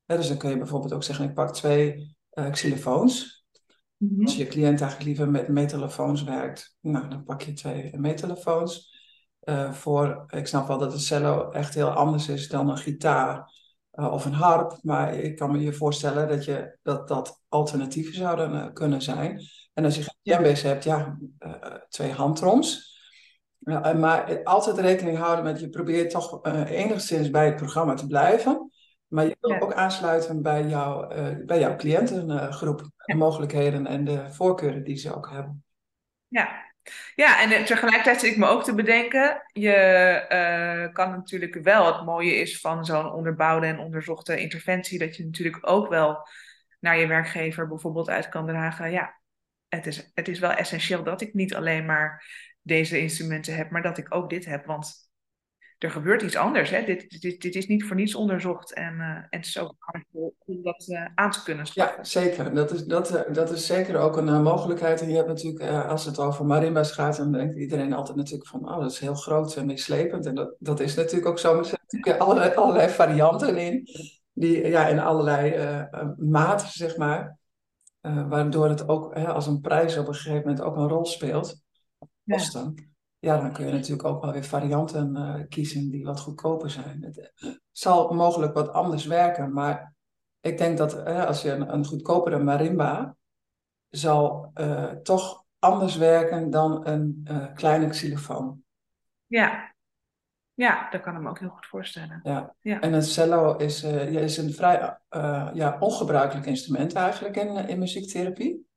dus 0.05 0.27
dan 0.27 0.37
kun 0.37 0.49
je 0.49 0.57
bijvoorbeeld 0.57 0.93
ook 0.93 1.03
zeggen, 1.03 1.25
ik 1.25 1.33
pak 1.33 1.53
twee 1.53 2.15
xylofoons. 2.51 3.45
Mm 3.97 4.09
-hmm. 4.09 4.21
Als 4.21 4.35
je 4.35 4.47
cliënt 4.47 4.81
eigenlijk 4.81 5.03
liever 5.03 5.29
met 5.29 5.47
meetelefoons 5.47 6.23
werkt, 6.23 6.75
nou, 6.79 7.09
dan 7.09 7.23
pak 7.23 7.41
je 7.41 7.53
twee 7.53 7.97
meetelefoons. 7.97 8.90
Voor, 9.71 10.23
ik 10.27 10.47
snap 10.47 10.67
wel 10.67 10.77
dat 10.77 10.93
een 10.93 10.99
cello 10.99 11.51
echt 11.51 11.73
heel 11.73 11.89
anders 11.89 12.27
is 12.27 12.47
dan 12.47 12.69
een 12.69 12.77
gitaar 12.77 13.51
uh, 13.93 14.11
of 14.11 14.25
een 14.25 14.33
harp. 14.33 14.77
Maar 14.81 15.13
ik 15.13 15.35
kan 15.35 15.51
me 15.51 15.59
je 15.59 15.73
voorstellen 15.73 16.27
dat 16.27 16.45
je, 16.45 16.77
dat, 16.81 17.07
dat 17.07 17.41
alternatieven 17.49 18.13
zouden 18.13 18.53
uh, 18.53 18.65
kunnen 18.73 19.01
zijn. 19.01 19.41
En 19.73 19.85
als 19.85 19.95
je 19.95 20.01
geen 20.01 20.19
djembe's 20.21 20.61
hebt, 20.61 20.83
ja, 20.83 21.17
twee 21.89 22.11
handtroms. 22.11 22.99
maar 23.95 24.43
altijd 24.43 24.77
rekening 24.77 25.17
houden 25.17 25.43
met, 25.43 25.59
je 25.59 25.69
probeert 25.69 26.09
toch 26.09 26.39
enigszins 26.65 27.29
bij 27.29 27.45
het 27.45 27.55
programma 27.55 27.93
te 27.93 28.07
blijven. 28.07 28.71
Maar 29.07 29.25
je 29.25 29.37
wil 29.39 29.59
ook 29.59 29.73
aansluiten 29.73 30.41
bij, 30.41 30.67
jou, 30.67 31.15
bij 31.45 31.59
jouw 31.59 31.75
cliëntengroep. 31.75 32.89
Ja. 33.05 33.15
mogelijkheden 33.15 33.87
en 33.87 34.03
de 34.03 34.29
voorkeuren 34.29 34.83
die 34.83 34.95
ze 34.95 35.15
ook 35.15 35.29
hebben. 35.29 35.63
Ja, 36.27 36.70
ja, 37.15 37.41
en 37.41 37.65
tegelijkertijd 37.65 38.19
zit 38.19 38.31
ik 38.31 38.37
me 38.37 38.47
ook 38.47 38.63
te 38.63 38.75
bedenken, 38.75 39.43
je 39.53 40.25
uh, 40.29 40.93
kan 40.93 41.11
natuurlijk 41.11 41.55
wel, 41.55 41.85
het 41.85 42.05
mooie 42.05 42.35
is 42.35 42.59
van 42.59 42.85
zo'n 42.85 43.11
onderbouwde 43.11 43.65
en 43.67 43.79
onderzochte 43.79 44.39
interventie, 44.39 44.99
dat 44.99 45.15
je 45.15 45.25
natuurlijk 45.25 45.69
ook 45.69 45.89
wel 45.89 46.27
naar 46.79 46.97
je 46.97 47.07
werkgever 47.07 47.67
bijvoorbeeld 47.67 48.09
uit 48.09 48.29
kan 48.29 48.47
dragen, 48.47 48.91
ja, 48.91 49.19
het 49.67 49.85
is, 49.85 50.11
het 50.13 50.27
is 50.27 50.39
wel 50.39 50.51
essentieel 50.51 51.03
dat 51.03 51.21
ik 51.21 51.33
niet 51.33 51.55
alleen 51.55 51.85
maar 51.85 52.25
deze 52.61 52.99
instrumenten 52.99 53.55
heb, 53.55 53.69
maar 53.69 53.81
dat 53.81 53.97
ik 53.97 54.15
ook 54.15 54.29
dit 54.29 54.45
heb, 54.45 54.65
want 54.65 55.00
er 55.83 55.91
gebeurt 55.91 56.21
iets 56.21 56.35
anders. 56.35 56.69
Hè? 56.69 56.83
Dit, 56.83 57.21
dit, 57.21 57.41
dit 57.41 57.55
is 57.55 57.67
niet 57.67 57.83
voor 57.83 57.95
niets 57.95 58.15
onderzocht. 58.15 58.73
En, 58.73 58.93
uh, 58.93 59.05
en 59.05 59.27
het 59.29 59.45
is 59.45 59.59
ook 59.59 59.75
om 60.45 60.63
dat 60.63 60.87
uh, 60.87 61.05
aan 61.15 61.31
te 61.31 61.43
kunnen 61.43 61.65
Ja, 61.73 61.97
zeker. 62.01 62.53
Dat 62.53 62.71
is, 62.71 62.85
dat, 62.85 63.15
uh, 63.15 63.33
dat 63.33 63.51
is 63.51 63.65
zeker 63.65 63.97
ook 63.97 64.17
een 64.17 64.43
mogelijkheid. 64.43 65.01
En 65.01 65.09
je 65.09 65.15
hebt 65.15 65.27
natuurlijk, 65.27 65.85
als 65.85 66.05
het 66.05 66.19
over 66.19 66.45
marimba's 66.45 66.91
gaat, 66.91 67.17
dan 67.17 67.31
denkt 67.31 67.55
iedereen 67.55 67.93
altijd 67.93 68.17
natuurlijk 68.17 68.49
van, 68.49 68.69
oh, 68.69 68.79
dat 68.79 68.91
is 68.91 68.99
heel 68.99 69.15
groot 69.15 69.55
en 69.55 69.65
meeslepend. 69.65 70.25
En 70.25 70.35
dat, 70.35 70.55
dat 70.59 70.79
is 70.79 70.95
natuurlijk 70.95 71.29
ook 71.29 71.39
zo. 71.39 71.57
Er 71.57 71.65
zitten 71.65 71.87
natuurlijk 71.87 72.23
allerlei, 72.23 72.55
allerlei 72.55 72.89
varianten 72.89 73.57
in, 73.57 73.87
die 74.33 74.67
ja, 74.67 74.87
in 74.87 74.99
allerlei 74.99 75.87
maten, 76.17 76.67
zeg 76.67 76.97
maar. 76.97 77.37
waardoor 78.01 78.69
het 78.69 78.87
ook 78.87 79.15
hè, 79.15 79.27
als 79.27 79.47
een 79.47 79.61
prijs 79.61 79.97
op 79.97 80.07
een 80.07 80.15
gegeven 80.15 80.39
moment 80.39 80.61
ook 80.61 80.75
een 80.75 80.87
rol 80.87 81.05
speelt. 81.05 81.61
Kosten. 82.25 82.73
Ja 82.75 82.89
ja, 83.21 83.37
dan 83.37 83.53
kun 83.53 83.65
je 83.65 83.71
natuurlijk 83.71 84.07
ook 84.07 84.21
wel 84.21 84.31
weer 84.31 84.43
varianten 84.43 85.15
uh, 85.15 85.47
kiezen 85.49 85.89
die 85.89 86.05
wat 86.05 86.19
goedkoper 86.19 86.69
zijn. 86.69 87.03
Het 87.03 87.31
eh, 87.35 87.49
zal 87.71 88.13
mogelijk 88.13 88.53
wat 88.53 88.73
anders 88.73 89.05
werken, 89.05 89.53
maar 89.53 89.93
ik 90.39 90.57
denk 90.57 90.77
dat 90.77 91.07
uh, 91.07 91.25
als 91.25 91.41
je 91.41 91.51
een, 91.51 91.73
een, 91.73 91.85
goedkopere 91.85 92.39
marimba 92.39 93.15
zal 93.89 94.51
uh, 94.55 94.83
toch 94.85 95.43
anders 95.59 95.95
werken 95.95 96.49
dan 96.49 96.87
een 96.87 97.27
kleine 97.55 97.87
xylofoon. 97.87 98.63
Ja. 99.25 99.73
ja, 100.53 100.89
dat 100.89 101.01
kan 101.01 101.15
ik 101.15 101.21
me 101.21 101.29
ook 101.29 101.39
heel 101.39 101.49
goed 101.49 101.65
voorstellen. 101.65 102.19
Ja. 102.23 102.55
ja. 102.59 102.79
En 102.79 102.93
een 102.93 103.03
cello 103.03 103.55
is, 103.55 103.83
is 103.83 104.37
een 104.37 104.53
vrij 104.53 104.97
ja, 105.53 105.77
ongebruikelijk 105.79 106.45
instrument 106.45 106.93
eigenlijk 106.93 107.35
in, 107.35 107.67
in 107.67 107.79
muziektherapie. 107.79 108.70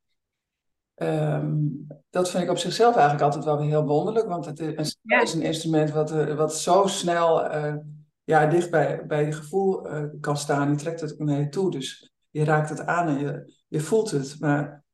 Um, 0.97 1.87
dat 2.11 2.31
vind 2.31 2.43
ik 2.43 2.51
op 2.51 2.59
zichzelf 2.59 2.95
eigenlijk 2.95 3.25
altijd 3.25 3.45
wel 3.45 3.59
weer 3.59 3.67
heel 3.67 3.87
wonderlijk, 3.87 4.27
want 4.27 4.45
het 4.45 4.61
is, 4.61 4.99
ja. 5.03 5.23
is 5.23 5.35
een 5.35 5.43
instrument 5.43 5.91
wat, 5.91 6.13
uh, 6.13 6.35
wat 6.35 6.55
zo 6.55 6.87
snel 6.87 7.55
uh, 7.57 7.77
ja, 8.25 8.47
dicht 8.47 8.71
bij, 8.71 9.07
bij 9.07 9.25
je 9.25 9.33
gevoel 9.33 9.87
uh, 9.87 10.05
kan 10.21 10.37
staan. 10.37 10.71
Je 10.71 10.77
trekt 10.77 11.01
het 11.01 11.19
naar 11.19 11.41
je 11.41 11.49
toe, 11.49 11.71
dus 11.71 12.13
je 12.31 12.45
raakt 12.45 12.69
het 12.69 12.81
aan 12.81 13.09
en 13.09 13.19
je, 13.19 13.55
je 13.69 13.81
voelt 13.81 14.11
het. 14.11 14.37
Maar 14.41 14.85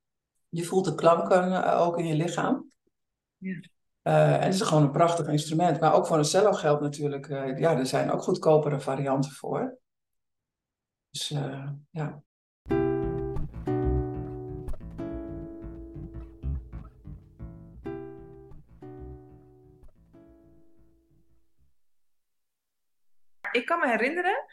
je 0.49 0.65
voelt 0.65 0.85
de 0.85 0.95
klanken 0.95 1.77
ook 1.77 1.99
in 1.99 2.07
je 2.07 2.15
lichaam. 2.15 2.69
Ja. 3.37 3.61
en 4.03 4.43
het 4.43 4.55
is 4.55 4.61
gewoon 4.61 4.83
een 4.83 4.91
prachtig 4.91 5.27
instrument. 5.27 5.81
Maar 5.81 5.95
ook 5.95 6.07
voor 6.07 6.19
een 6.19 6.25
cello 6.25 6.53
geldt 6.53 6.83
natuurlijk, 6.83 7.29
ja, 7.59 7.79
er 7.79 7.87
zijn 7.87 8.11
ook 8.11 8.23
goedkopere 8.23 8.81
varianten 8.81 9.31
voor. 9.31 9.79
Dus 11.11 11.29
ja. 11.91 12.23
Me 23.81 23.89
herinneren 23.89 24.45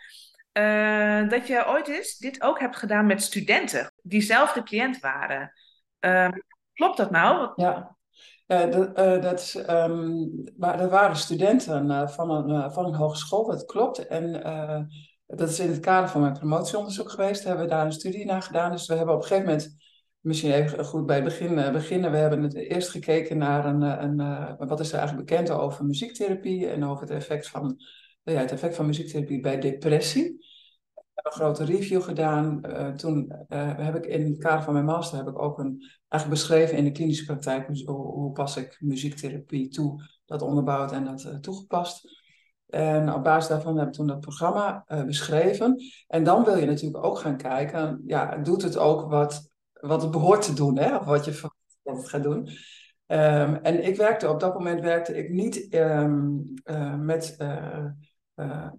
uh, 0.58 1.30
dat 1.30 1.48
je 1.48 1.68
ooit 1.68 1.88
eens 1.88 2.18
dit 2.18 2.42
ook 2.42 2.60
hebt 2.60 2.76
gedaan 2.76 3.06
met 3.06 3.22
studenten 3.22 3.94
die 4.02 4.22
zelf 4.22 4.62
cliënt 4.64 5.00
waren. 5.00 5.52
Uh, 6.00 6.28
klopt 6.74 6.98
dat 6.98 7.12
nou? 7.12 7.52
Ja, 7.56 7.98
uh, 8.48 9.22
dat, 9.22 9.64
maar 10.58 10.78
dat 10.78 10.90
waren 10.90 11.16
studenten 11.16 11.92
eh, 11.92 12.08
van, 12.08 12.30
een, 12.30 12.72
van 12.72 12.86
een 12.86 12.94
hogeschool, 12.94 13.46
dat 13.46 13.66
klopt. 13.66 14.08
En 14.08 14.32
dat 15.26 15.50
is 15.50 15.60
in 15.60 15.70
het 15.70 15.80
kader 15.80 16.10
van 16.10 16.22
mijn 16.22 16.34
promotieonderzoek 16.34 17.10
geweest. 17.10 17.44
Hebben 17.44 17.64
we 17.64 17.70
daar 17.70 17.86
een 17.86 17.92
studie 17.92 18.26
naar 18.26 18.42
gedaan. 18.42 18.72
Dus 18.72 18.88
we 18.88 18.94
hebben 18.94 19.16
op 19.16 19.22
een 19.22 19.28
gegeven 19.28 19.50
moment 19.50 19.78
misschien 20.20 20.52
even 20.52 20.86
goed 20.86 21.06
bij 21.06 21.16
het 21.16 21.26
begin 21.26 21.72
beginnen. 21.72 22.12
We 22.12 22.18
hebben 22.18 22.44
het 22.44 22.54
eerst 22.54 22.90
gekeken 22.90 23.38
naar 23.38 23.66
een, 23.66 23.82
een, 23.82 24.58
wat 24.68 24.80
is 24.80 24.92
er 24.92 24.98
eigenlijk 24.98 25.28
bekend 25.30 25.50
over 25.50 25.86
muziektherapie 25.86 26.70
en 26.70 26.86
over 26.86 27.02
het 27.02 27.12
effect 27.12 27.48
van 27.48 27.78
ja, 28.34 28.40
het 28.40 28.52
effect 28.52 28.76
van 28.76 28.86
muziektherapie 28.86 29.42
bij 29.42 29.60
depressie. 29.60 30.46
Een 31.14 31.32
grote 31.32 31.64
review 31.64 32.02
gedaan. 32.02 32.62
Uh, 32.68 32.90
toen 32.90 33.34
uh, 33.50 33.78
heb 33.78 33.96
ik 33.96 34.06
in 34.06 34.26
het 34.26 34.38
kader 34.38 34.64
van 34.64 34.74
mijn 34.74 34.86
master 34.86 35.18
heb 35.18 35.28
ik 35.28 35.42
ook 35.42 35.60
een, 35.60 35.84
eigenlijk 36.08 36.42
beschreven 36.42 36.78
in 36.78 36.84
de 36.84 36.92
klinische 36.92 37.26
praktijk 37.26 37.68
hoe, 37.68 37.96
hoe 37.96 38.32
pas 38.32 38.58
ik 38.58 38.78
muziektherapie 38.80 39.68
toe, 39.68 40.04
dat 40.26 40.42
onderbouwd 40.42 40.92
en 40.92 41.06
dat 41.06 41.24
uh, 41.24 41.36
toegepast. 41.36 42.26
En 42.68 43.14
op 43.14 43.24
basis 43.24 43.50
daarvan 43.50 43.78
heb 43.78 43.88
ik 43.88 43.94
toen 43.94 44.08
dat 44.08 44.20
programma 44.20 44.86
beschreven. 45.06 45.84
En 46.08 46.24
dan 46.24 46.44
wil 46.44 46.58
je 46.58 46.66
natuurlijk 46.66 47.06
ook 47.06 47.20
gaan 47.20 47.38
kijken, 47.38 48.02
ja, 48.06 48.38
doet 48.38 48.62
het 48.62 48.78
ook 48.78 49.10
wat, 49.10 49.50
wat 49.74 50.02
het 50.02 50.12
behoort 50.12 50.42
te 50.42 50.54
doen, 50.54 50.78
hè? 50.78 50.98
of 50.98 51.06
wat 51.06 51.26
je 51.26 51.42
dat 51.84 51.98
het 51.98 52.10
gaat 52.10 52.24
doen. 52.24 52.50
Um, 53.08 53.56
en 53.56 53.84
ik 53.84 53.96
werkte 53.96 54.30
op 54.30 54.40
dat 54.40 54.54
moment 54.54 54.82
werkte 54.82 55.18
ik 55.18 55.30
niet 55.30 55.74
um, 55.74 56.54
met 57.06 57.36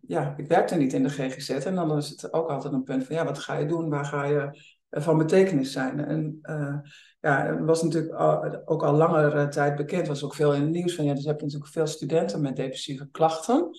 ja, 0.06 0.34
ik 0.36 0.46
werkte 0.46 0.74
niet 0.74 0.92
in 0.92 1.02
de 1.02 1.08
GGZ. 1.08 1.50
En 1.50 1.74
dan 1.74 1.96
is 1.96 2.08
het 2.08 2.32
ook 2.32 2.48
altijd 2.48 2.72
een 2.72 2.82
punt 2.82 3.04
van, 3.04 3.16
ja, 3.16 3.24
wat 3.24 3.38
ga 3.38 3.56
je 3.56 3.66
doen? 3.66 3.88
Waar 3.88 4.04
ga 4.04 4.24
je 4.24 4.62
van 4.90 5.18
betekenis 5.18 5.72
zijn? 5.72 6.04
En 6.04 6.38
uh, 6.42 6.78
ja, 7.20 7.46
het 7.46 7.64
was 7.64 7.82
natuurlijk 7.82 8.20
ook 8.64 8.82
al 8.82 8.94
langere 8.94 9.48
tijd 9.48 9.76
bekend, 9.76 10.06
was 10.06 10.24
ook 10.24 10.34
veel 10.34 10.54
in 10.54 10.60
het 10.60 10.70
nieuws 10.70 10.94
van, 10.94 11.04
ja, 11.04 11.14
dus 11.14 11.22
je 11.22 11.28
hebt 11.28 11.42
natuurlijk 11.42 11.70
veel 11.70 11.86
studenten 11.86 12.40
met 12.40 12.56
depressieve 12.56 13.08
klachten. 13.10 13.70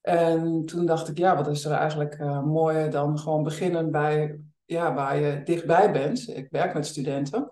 En 0.00 0.64
toen 0.64 0.86
dacht 0.86 1.08
ik, 1.08 1.18
ja, 1.18 1.36
wat 1.36 1.48
is 1.48 1.64
er 1.64 1.72
eigenlijk 1.72 2.18
mooier 2.44 2.90
dan 2.90 3.18
gewoon 3.18 3.42
beginnen 3.42 3.90
bij, 3.90 4.40
ja, 4.64 4.94
waar 4.94 5.18
je 5.18 5.42
dichtbij 5.42 5.92
bent. 5.92 6.28
Ik 6.28 6.46
werk 6.50 6.74
met 6.74 6.86
studenten. 6.86 7.48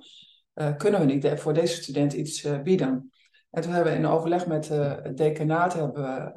kunnen 0.77 1.01
we 1.01 1.07
niet 1.07 1.41
voor 1.41 1.53
deze 1.53 1.83
student 1.83 2.13
iets 2.13 2.49
bieden? 2.63 3.11
En 3.51 3.63
toen 3.63 3.73
hebben 3.73 3.93
we 3.93 3.99
in 3.99 4.07
overleg 4.07 4.47
met 4.47 4.69
het 4.69 5.17
decanaat 5.17 5.75
hebben 5.75 6.03
we 6.03 6.33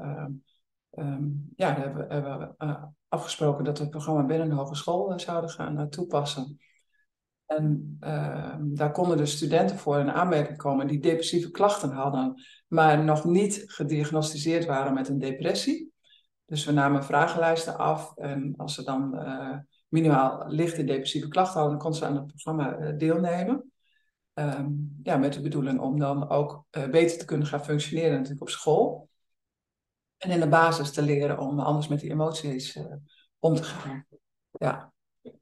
um, 0.99 1.51
ja, 1.55 1.73
hebben, 1.73 2.05
hebben 2.09 2.39
we 2.39 2.65
uh, 2.65 2.83
afgesproken 3.07 3.63
dat 3.63 3.77
we 3.77 3.83
het 3.83 3.91
programma 3.91 4.25
binnen 4.25 4.49
een 4.49 4.57
hogeschool 4.57 5.11
uh, 5.11 5.17
zouden 5.17 5.49
gaan 5.49 5.79
uh, 5.79 5.85
toepassen. 5.85 6.59
En 7.45 7.97
ehm, 7.99 8.73
daar 8.73 8.91
konden 8.91 9.17
de 9.17 9.25
studenten 9.25 9.77
voor 9.77 9.99
in 9.99 10.11
aanmerking 10.11 10.57
komen 10.57 10.87
die 10.87 10.99
depressieve 10.99 11.51
klachten 11.51 11.91
hadden, 11.91 12.43
maar 12.67 13.03
nog 13.03 13.25
niet 13.25 13.63
gediagnosticeerd 13.65 14.65
waren 14.65 14.93
met 14.93 15.07
een 15.07 15.19
depressie. 15.19 15.93
Dus 16.45 16.65
we 16.65 16.71
namen 16.71 17.03
vragenlijsten 17.03 17.77
af 17.77 18.15
en 18.17 18.53
als 18.57 18.73
ze 18.73 18.83
dan 18.83 19.19
minimaal 19.87 20.47
lichte 20.47 20.83
depressieve 20.83 21.27
klachten 21.27 21.59
hadden, 21.59 21.77
konden 21.77 21.99
ze 21.99 22.05
aan 22.05 22.15
het 22.15 22.27
programma 22.27 22.91
deelnemen. 22.91 23.71
Um, 24.33 24.99
ja, 25.03 25.17
met 25.17 25.33
de 25.33 25.41
bedoeling 25.41 25.79
om 25.79 25.99
dan 25.99 26.29
ook 26.29 26.65
beter 26.69 27.17
te 27.17 27.25
kunnen 27.25 27.47
gaan 27.47 27.65
functioneren 27.65 28.13
natuurlijk 28.13 28.41
op 28.41 28.49
school. 28.49 29.08
En 30.19 30.29
in 30.29 30.39
de 30.39 30.47
basis 30.47 30.91
te 30.91 31.01
leren 31.01 31.39
om 31.39 31.59
anders 31.59 31.87
met 31.87 31.99
die 31.99 32.11
emoties 32.11 32.75
uh, 32.75 32.93
om 33.39 33.55
te 33.55 33.63
gaan. 33.63 34.05
Ja. 34.51 34.93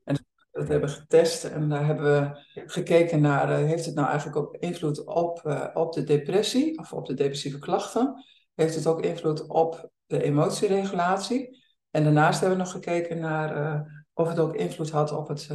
En 0.04 0.26
dat 0.52 0.68
hebben 0.68 0.90
we 0.90 0.96
getest 0.96 1.44
en 1.44 1.70
daar 1.70 1.86
hebben 1.86 2.06
we 2.06 2.42
gekeken 2.66 3.22
naar, 3.22 3.50
uh, 3.50 3.68
heeft 3.68 3.86
het 3.86 3.96
nou 3.96 4.08
eigenlijk 4.08 4.38
ook 4.38 4.56
invloed 4.56 5.06
op, 5.06 5.42
uh, 5.46 5.68
op 5.74 5.94
de 5.94 6.04
depressie 6.04 6.80
of 6.80 6.94
op 6.94 7.06
de 7.06 7.14
depressieve 7.14 7.60
klachten? 7.60 8.26
Heeft 8.54 8.76
het 8.76 8.88
ook 8.88 9.02
invloed 9.02 9.48
op 9.48 9.90
de 10.06 10.24
emotieregulatie? 10.24 11.66
En 11.92 12.04
daarnaast 12.04 12.40
hebben 12.40 12.58
we 12.58 12.64
nog 12.64 12.74
gekeken 12.74 13.20
naar 13.20 13.86
of 14.14 14.28
het 14.28 14.40
ook 14.40 14.56
invloed 14.56 14.90
had 14.90 15.12
op 15.12 15.28
het 15.28 15.50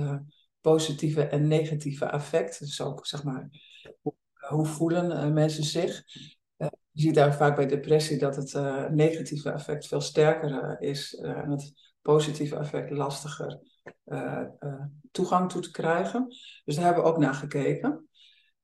positieve 0.61 1.27
en 1.27 1.49
negatieve 1.49 2.11
affect. 2.11 2.59
Dus 2.59 2.81
ook, 2.81 3.07
zeg 3.07 3.25
maar, 3.25 3.49
hoe, 4.01 4.15
hoe 4.49 4.67
voelen 4.67 5.33
mensen 5.33 5.65
zich? 5.65 6.05
Je 6.93 7.03
ziet 7.03 7.15
daar 7.15 7.35
vaak 7.35 7.57
bij 7.57 7.67
depressie 7.67 8.19
dat 8.19 8.37
het 8.37 8.53
uh, 8.53 8.89
negatieve 8.89 9.51
effect 9.51 9.87
veel 9.87 10.01
sterker 10.01 10.51
uh, 10.51 10.91
is 10.91 11.13
uh, 11.13 11.31
en 11.31 11.51
het 11.51 11.73
positieve 12.03 12.57
effect 12.57 12.91
lastiger 12.91 13.61
toegang 15.11 15.51
toe 15.51 15.63
te 15.63 15.71
krijgen. 15.71 16.27
Dus 16.65 16.75
daar 16.75 16.85
hebben 16.85 17.03
we 17.03 17.09
ook 17.09 17.19
naar 17.19 17.35
gekeken. 17.35 18.09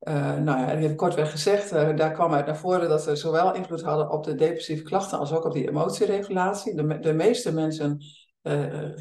nou 0.05 0.45
ja, 0.45 0.75
even 0.75 0.97
kortweg 0.97 1.31
gezegd, 1.31 1.71
daar 1.71 2.13
kwam 2.13 2.33
uit 2.33 2.47
naar 2.47 2.57
voren 2.57 2.89
dat 2.89 3.05
we 3.05 3.17
zowel 3.17 3.55
invloed 3.55 3.83
hadden 3.83 4.11
op 4.11 4.25
de 4.25 4.35
depressieve 4.35 4.83
klachten 4.83 5.19
als 5.19 5.33
ook 5.33 5.45
op 5.45 5.53
die 5.53 5.69
emotieregulatie. 5.69 6.75
De, 6.75 6.99
de 6.99 7.13
meeste 7.13 7.53
mensen 7.53 7.99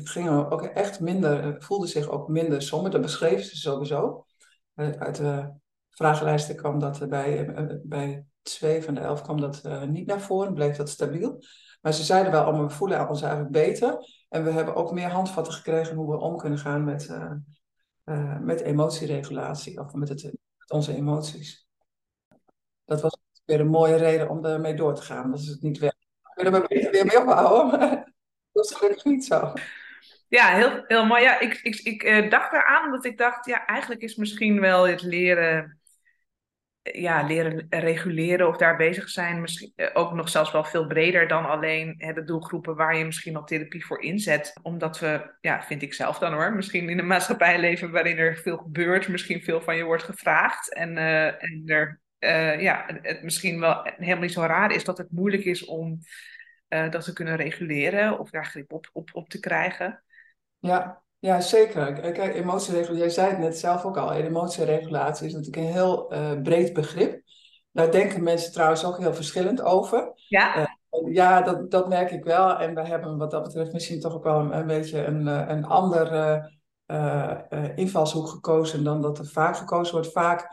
gingen 0.04 0.52
ook 0.52 0.64
echt 0.64 1.00
minder, 1.00 1.56
voelden 1.60 1.90
zich 1.90 2.10
ook 2.10 2.28
minder 2.28 2.62
somber, 2.62 2.92
dat 2.92 3.02
beschreven 3.02 3.46
ze 3.46 3.56
sowieso. 3.56 4.26
uit 4.76 5.16
de 5.16 5.54
vragenlijsten 5.90 6.56
kwam 6.56 6.80
dat 6.80 7.10
bij, 7.10 7.54
bij 7.84 8.26
twee 8.48 8.84
van 8.84 8.94
de 8.94 9.00
elf 9.00 9.22
kwam 9.22 9.42
dat 9.42 9.62
uh, 9.66 9.84
niet 9.84 10.08
naar 10.08 10.22
voren, 10.22 10.54
bleef 10.54 10.76
dat 10.76 10.90
stabiel. 10.90 11.44
Maar 11.82 11.94
ze 11.94 12.04
zeiden 12.04 12.32
wel 12.32 12.44
allemaal, 12.44 12.68
we 12.68 12.74
voelen 12.74 13.10
ons 13.10 13.22
eigenlijk 13.22 13.52
beter. 13.52 13.98
En 14.30 14.44
we 14.44 14.52
hebben 14.52 14.76
ook 14.76 14.92
meer 14.92 15.10
handvatten 15.10 15.54
gekregen 15.54 15.96
hoe 15.96 16.12
we 16.12 16.18
om 16.18 16.38
kunnen 16.38 16.60
gaan 16.60 16.84
met, 16.84 17.08
uh, 17.08 17.32
uh, 18.06 18.40
met 18.40 18.62
emotieregulatie 18.62 19.80
of 19.80 19.94
met, 19.94 20.10
het, 20.10 20.24
met 20.58 20.72
onze 20.72 20.96
emoties. 20.96 21.68
Dat 22.86 23.02
was 23.02 23.18
weer 23.46 23.60
een 23.60 23.68
mooie 23.68 23.96
reden 23.96 24.30
om 24.30 24.46
ermee 24.46 24.74
door 24.74 24.96
te 24.96 25.02
gaan. 25.02 25.32
Dat 25.32 25.40
is 25.40 25.48
het 25.48 25.62
niet 25.62 25.78
werkt. 25.78 26.08
We 26.22 26.44
willen 26.44 26.68
er 26.68 26.92
weer 26.92 27.06
mee 27.06 27.22
ophouden, 27.22 27.80
dat 28.52 28.66
is 28.66 28.76
gelukkig 28.76 29.06
niet 29.06 29.26
zo. 29.26 29.54
Ja, 30.28 30.56
heel, 30.56 30.84
heel 30.88 31.06
mooi. 31.06 31.22
Ja, 31.22 31.40
ik, 31.40 31.60
ik, 31.62 31.82
ik 31.82 32.32
dacht 32.32 32.54
eraan 32.54 32.86
omdat 32.86 33.06
ik 33.06 33.18
dacht, 33.18 33.46
ja, 33.46 33.66
eigenlijk 33.66 34.02
is 34.02 34.16
misschien 34.16 34.60
wel 34.60 34.88
het 34.88 35.02
leren 35.02 35.80
ja, 36.92 37.24
leren 37.24 37.68
reguleren 37.70 38.48
of 38.48 38.58
daar 38.58 38.78
bezig 38.78 39.10
zijn. 39.10 39.42
Misschien 39.42 39.72
eh, 39.76 39.90
ook 39.94 40.14
nog 40.14 40.30
zelfs 40.30 40.52
wel 40.52 40.64
veel 40.64 40.88
breder 40.88 41.28
dan 41.28 41.46
alleen 41.46 41.96
hè, 41.98 42.14
de 42.14 42.24
doelgroepen 42.24 42.76
waar 42.76 42.98
je 42.98 43.06
misschien 43.06 43.36
al 43.36 43.44
therapie 43.44 43.86
voor 43.86 44.02
inzet. 44.02 44.60
Omdat 44.62 45.00
we, 45.00 45.36
ja, 45.42 45.64
vind 45.64 45.82
ik 45.82 45.94
zelf 45.94 46.20
dan 46.20 46.34
hoor, 46.34 46.54
misschien 46.54 46.90
in 46.90 47.00
een 47.00 47.08
maatschappij 47.08 47.60
leven 47.60 47.92
waarin 47.92 48.18
er 48.18 48.38
veel 48.38 48.58
gebeurt, 48.58 49.08
misschien 49.08 49.42
veel 49.42 49.62
van 49.62 49.78
je 49.78 49.84
wordt 49.84 50.04
gevraagd. 50.04 50.74
En, 50.74 50.98
uh, 50.98 51.44
en 51.44 51.64
er 51.66 52.00
uh, 52.20 52.62
ja, 52.62 52.86
het 53.02 53.24
misschien 53.24 53.60
wel 53.60 53.82
helemaal 53.84 54.22
niet 54.22 54.32
zo 54.32 54.42
raar 54.42 54.72
is 54.72 54.84
dat 54.84 54.98
het 54.98 55.12
moeilijk 55.12 55.44
is 55.44 55.66
om 55.66 56.00
dat 56.68 57.04
te 57.04 57.14
kunnen 57.14 57.36
reguleren 57.36 58.20
of 58.20 58.30
daar 58.30 58.46
grip 58.46 58.74
op, 58.74 58.90
op, 58.94 59.10
op 59.14 59.30
te 59.30 59.40
krijgen. 59.40 60.04
Ja, 60.60 61.04
ja, 61.20 61.42
zeker. 61.42 61.94
Kijk, 61.94 62.36
emotieregulatie, 62.36 62.98
jij 62.98 63.10
zei 63.10 63.30
het 63.30 63.40
net 63.40 63.58
zelf 63.58 63.86
ook 63.86 63.98
al, 63.98 64.14
emotieregulatie 64.14 65.28
is 65.28 65.34
natuurlijk 65.34 65.66
een 65.66 65.74
heel 65.74 66.14
uh, 66.14 66.42
breed 66.42 66.74
begrip. 66.74 67.22
Daar 67.72 67.92
denken 67.92 68.24
mensen 68.24 68.52
trouwens 68.52 68.86
ook 68.86 68.98
heel 68.98 69.14
verschillend 69.14 69.62
over. 69.62 70.12
Ja, 70.28 70.58
uh, 70.58 71.14
ja 71.14 71.42
dat, 71.42 71.72
dat 71.72 71.88
merk 71.88 72.12
ik 72.12 72.24
wel. 72.24 72.60
En 72.60 72.76
we 72.76 72.82
hebben 72.82 73.18
wat 73.18 73.32
dat 73.32 73.44
betreft 73.44 73.74
misschien 73.74 74.00
toch 74.00 74.14
ook 74.14 74.24
wel 74.24 74.40
een, 74.40 74.58
een 74.58 74.68
beetje 74.68 75.06
een, 75.06 75.28
eh, 75.28 75.44
een 75.48 75.66
andere 75.66 76.56
invalshoek 77.76 78.28
gekozen 78.28 78.84
dan 78.84 79.02
dat 79.02 79.20
er 79.20 79.26
vaak 79.26 79.58
gekozen 79.58 79.94
wordt. 79.94 80.12
Vaak 80.12 80.48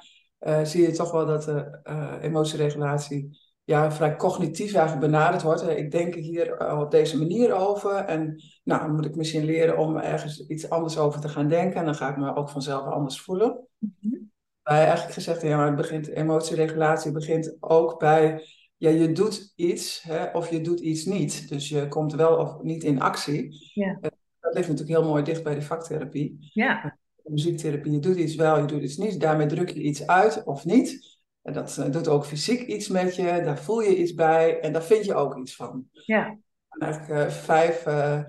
zie 0.62 0.83
je 0.83 0.92
toch 0.92 1.11
wel 1.11 1.26
dat 1.26 1.42
de 1.42 1.80
emotieregulatie 2.21 3.38
ja, 3.64 3.92
vrij 3.92 4.16
cognitief 4.16 4.75
eigenlijk 4.75 5.06
benaderd 5.12 5.42
wordt. 5.42 5.68
Ik 5.68 5.90
denk 5.90 6.14
hier 6.14 6.78
op 6.80 6.90
deze 6.90 7.18
manier 7.18 7.52
over. 7.52 7.94
En 7.94 8.42
nou, 8.64 8.80
dan 8.80 8.94
moet 8.94 9.04
ik 9.04 9.16
misschien 9.16 9.44
leren 9.44 9.78
om 9.78 9.97
ergens 9.97 10.47
iets 10.47 10.71
anders 10.71 10.99
over 10.99 11.21
te 11.21 11.28
gaan 11.28 11.49
denken. 11.49 11.80
En 11.80 11.85
dan 11.85 11.94
ga 11.94 12.11
ik 12.11 12.16
me 12.16 12.35
ook 12.35 12.50
vanzelf 12.50 12.87
anders 12.87 13.21
voelen. 13.21 13.66
Mm 13.78 14.33
Wij 14.62 14.85
eigenlijk 14.85 15.12
gezegd, 15.12 15.42
ja, 15.42 15.56
maar 15.56 15.66
het 15.66 15.76
begint, 15.76 16.09
emotieregulatie 16.09 17.12
begint 17.12 17.56
ook 17.61 17.99
bij, 17.99 18.44
ja, 18.76 18.90
je 18.90 19.12
doet 19.12 19.52
iets 19.56 20.02
hè, 20.02 20.26
of 20.26 20.50
je 20.50 20.61
doet 20.61 20.80
iets 20.80 21.04
niet. 21.04 21.49
Dus 21.49 21.68
je 21.68 21.88
komt 21.88 22.14
wel 22.14 22.37
of 22.37 22.62
niet 22.62 22.85
in 22.85 23.00
actie. 23.00 23.71
Ja. 23.75 23.99
Dat 24.40 24.54
ligt 24.54 24.68
natuurlijk 24.68 24.99
heel 24.99 25.09
mooi 25.09 25.23
dicht 25.23 25.42
bij 25.42 25.54
de 25.54 25.62
vaktherapie. 25.62 26.50
Ja. 26.52 26.99
Muziektherapie, 27.23 27.92
je 27.92 27.99
doet 27.99 28.16
iets 28.16 28.35
wel, 28.35 28.59
je 28.59 28.66
doet 28.66 28.83
iets 28.83 28.97
niet. 28.97 29.21
Daarmee 29.21 29.47
druk 29.47 29.71
je 29.71 29.80
iets 29.80 30.06
uit 30.06 30.44
of 30.44 30.64
niet. 30.64 31.13
En 31.45 31.53
dat 31.53 31.77
uh, 31.81 31.91
doet 31.91 32.09
ook 32.09 32.27
fysiek 32.27 32.61
iets 32.67 32.89
met 32.89 33.17
je, 33.17 33.41
daar 33.45 33.59
voel 33.59 33.81
je 33.81 33.97
iets 33.97 34.15
bij 34.15 34.61
en 34.61 34.73
daar 34.73 34.83
vind 34.83 35.05
je 35.05 35.15
ook 35.15 35.37
iets 35.37 35.57
van. 35.57 35.89
Ja. 35.93 36.27
En 36.69 36.81
eigenlijk 36.81 37.13
uh, 37.13 37.31
vijf, 37.31 37.87
uh, 37.87 38.21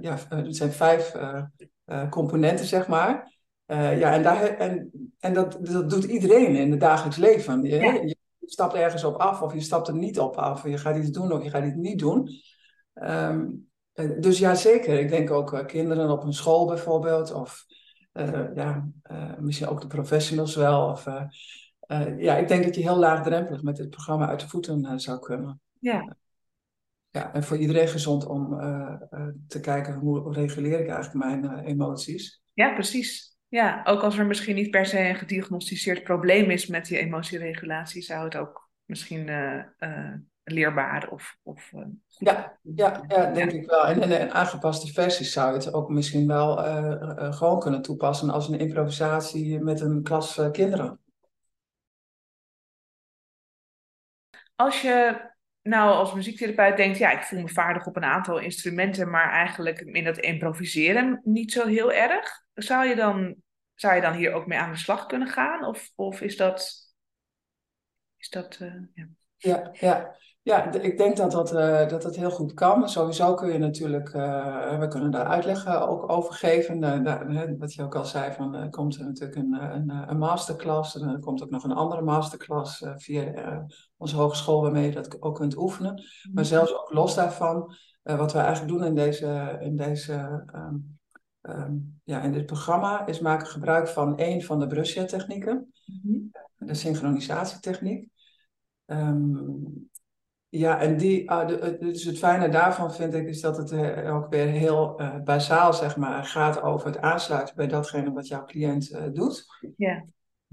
ja, 0.00 0.18
het 0.28 0.56
zijn 0.56 0.72
vijf 0.72 1.16
componenten, 2.10 2.66
zeg 2.66 2.88
maar. 2.88 3.32
ja, 3.66 4.12
en, 4.12 4.22
daar, 4.22 4.42
en, 4.42 4.90
en 5.18 5.32
dat, 5.32 5.58
dat 5.60 5.90
doet 5.90 6.04
iedereen 6.04 6.56
in 6.56 6.70
het 6.70 6.80
dagelijks 6.80 7.16
leven. 7.16 7.62
Je, 7.62 7.76
ja. 7.76 7.92
je, 7.92 8.16
stapt 8.46 8.74
ergens 8.74 9.04
op 9.04 9.16
af 9.16 9.42
of 9.42 9.54
je 9.54 9.60
stapt 9.60 9.88
er 9.88 9.94
niet 9.94 10.18
op 10.18 10.36
af. 10.36 10.68
Je 10.68 10.78
gaat 10.78 10.96
iets 10.96 11.10
doen 11.10 11.32
of 11.32 11.42
je 11.42 11.50
gaat 11.50 11.64
iets 11.64 11.76
niet 11.76 11.98
doen. 11.98 12.30
Um, 12.94 13.68
dus 14.20 14.38
ja, 14.38 14.54
zeker. 14.54 14.98
Ik 14.98 15.08
denk 15.08 15.30
ook 15.30 15.64
kinderen 15.66 16.10
op 16.10 16.24
een 16.24 16.32
school 16.32 16.66
bijvoorbeeld. 16.66 17.32
Of 17.32 17.66
ja, 18.54 18.88
uh, 19.10 19.38
misschien 19.38 19.68
ook 19.68 19.80
de 19.80 19.86
professionals 19.86 20.54
wel. 20.56 20.88
Of, 20.88 21.06
uh, 21.06 22.18
ja, 22.18 22.36
ik 22.36 22.48
denk 22.48 22.64
dat 22.64 22.74
je 22.74 22.82
heel 22.82 22.98
laagdrempelig 22.98 23.62
met 23.62 23.76
dit 23.76 23.90
programma 23.90 24.28
uit 24.28 24.40
de 24.40 24.48
voeten 24.48 25.00
zou 25.00 25.18
kunnen. 25.18 25.60
Ja. 25.78 26.16
Ja, 27.10 27.32
en 27.32 27.44
voor 27.44 27.56
iedereen 27.56 27.88
gezond 27.88 28.26
om 28.26 28.58
te 29.48 29.60
kijken 29.60 29.94
hoe 29.94 30.32
reguleer 30.32 30.80
ik 30.80 30.88
eigenlijk 30.88 31.24
mijn 31.24 31.58
emoties. 31.58 32.42
Ja, 32.52 32.72
precies. 32.72 33.36
Ja, 33.48 33.80
ook 33.84 34.02
als 34.02 34.18
er 34.18 34.26
misschien 34.26 34.54
niet 34.54 34.70
per 34.70 34.86
se 34.86 34.98
een 34.98 35.16
gediagnosticeerd 35.16 36.02
probleem 36.02 36.50
is 36.50 36.66
met 36.66 36.86
die 36.86 36.98
emotieregulatie, 36.98 38.02
zou 38.02 38.24
het 38.24 38.36
ook 38.36 38.70
misschien 38.84 39.30
leerbaar 40.44 41.08
of, 41.10 41.36
of 41.42 41.72
ja, 42.06 42.58
ja, 42.62 43.04
ja, 43.08 43.30
denk 43.30 43.52
ik 43.52 43.66
wel. 43.66 43.86
En 43.86 44.02
in 44.02 44.10
een 44.10 44.32
aangepaste 44.32 44.92
versie 44.92 45.26
zou 45.26 45.48
je 45.48 45.56
het 45.56 45.72
ook 45.72 45.88
misschien 45.88 46.26
wel 46.26 46.66
uh, 46.66 47.00
uh, 47.00 47.32
gewoon 47.32 47.60
kunnen 47.60 47.82
toepassen 47.82 48.30
als 48.30 48.48
een 48.48 48.58
improvisatie 48.58 49.60
met 49.60 49.80
een 49.80 50.02
klas 50.02 50.40
kinderen. 50.52 50.98
Als 54.56 54.82
je 54.82 55.30
nou 55.62 55.90
als 55.90 56.14
muziektherapeut 56.14 56.76
denkt, 56.76 56.98
ja, 56.98 57.10
ik 57.10 57.22
voel 57.22 57.40
me 57.40 57.48
vaardig 57.48 57.86
op 57.86 57.96
een 57.96 58.04
aantal 58.04 58.38
instrumenten, 58.38 59.10
maar 59.10 59.30
eigenlijk 59.30 59.80
in 59.80 60.04
dat 60.04 60.18
improviseren 60.18 61.20
niet 61.24 61.52
zo 61.52 61.66
heel 61.66 61.92
erg, 61.92 62.42
zou 62.54 62.86
je 62.86 62.94
dan, 62.94 63.36
zou 63.74 63.94
je 63.94 64.00
dan 64.00 64.12
hier 64.12 64.32
ook 64.32 64.46
mee 64.46 64.58
aan 64.58 64.72
de 64.72 64.78
slag 64.78 65.06
kunnen 65.06 65.28
gaan? 65.28 65.64
Of, 65.64 65.90
of 65.94 66.20
is 66.20 66.36
dat. 66.36 66.82
Is 68.16 68.30
dat 68.30 68.58
ja. 68.94 69.08
ja, 69.36 69.70
ja. 69.72 70.16
Ja, 70.44 70.72
ik 70.72 70.98
denk 70.98 71.16
dat 71.16 71.30
dat, 71.30 71.52
uh, 71.52 71.88
dat 71.88 72.02
dat 72.02 72.16
heel 72.16 72.30
goed 72.30 72.54
kan. 72.54 72.88
Sowieso 72.88 73.34
kun 73.34 73.52
je 73.52 73.58
natuurlijk, 73.58 74.14
uh, 74.14 74.78
we 74.78 74.88
kunnen 74.88 75.10
daar 75.10 75.26
uitleg 75.26 75.66
ook 75.66 76.10
over 76.10 76.34
geven. 76.34 76.82
Uh, 76.82 77.58
wat 77.58 77.74
je 77.74 77.82
ook 77.82 77.94
al 77.94 78.04
zei, 78.04 78.32
van, 78.32 78.54
er 78.54 78.70
komt 78.70 78.96
er 78.96 79.04
natuurlijk 79.04 79.36
een, 79.36 79.52
een, 79.52 79.90
een 80.10 80.18
masterclass. 80.18 81.00
En 81.00 81.08
er 81.08 81.18
komt 81.18 81.42
ook 81.42 81.50
nog 81.50 81.64
een 81.64 81.72
andere 81.72 82.02
masterclass 82.02 82.84
via 82.96 83.66
onze 83.96 84.16
hogeschool 84.16 84.62
waarmee 84.62 84.86
je 84.86 84.94
dat 84.94 85.22
ook 85.22 85.34
kunt 85.34 85.56
oefenen. 85.56 85.94
Maar 85.94 86.44
mhm. 86.44 86.44
zelfs 86.44 86.74
ook 86.74 86.92
los 86.92 87.14
daarvan, 87.14 87.74
wat 88.02 88.32
we 88.32 88.38
eigenlijk 88.38 88.72
doen 88.72 88.84
in, 88.84 88.94
deze, 88.94 89.58
in, 89.60 89.76
deze, 89.76 90.44
um, 90.54 90.98
um, 91.42 92.00
ja, 92.04 92.22
in 92.22 92.32
dit 92.32 92.46
programma, 92.46 93.06
is 93.06 93.20
maken 93.20 93.46
gebruik 93.46 93.88
van 93.88 94.18
één 94.18 94.42
van 94.42 94.58
de 94.58 94.66
Brussia-technieken, 94.66 95.72
mm 96.02 96.30
de 96.56 96.74
synchronisatietechniek. 96.74 98.08
Um, 98.86 99.90
ja, 100.58 100.80
en 100.80 100.96
die, 100.96 101.26
de, 101.26 101.76
dus 101.80 102.04
het 102.04 102.18
fijne 102.18 102.48
daarvan 102.48 102.94
vind 102.94 103.14
ik 103.14 103.28
is 103.28 103.40
dat 103.40 103.56
het 103.56 103.72
uh, 103.72 104.14
ook 104.14 104.30
weer 104.30 104.46
heel 104.46 105.00
uh, 105.00 105.16
bazaal 105.24 105.72
zeg 105.72 105.96
maar, 105.96 106.24
gaat 106.24 106.62
over 106.62 106.86
het 106.86 106.98
aansluiten 106.98 107.56
bij 107.56 107.66
datgene 107.66 108.12
wat 108.12 108.28
jouw 108.28 108.44
cliënt 108.44 109.14
doet. 109.14 109.44
Ja. 109.76 110.04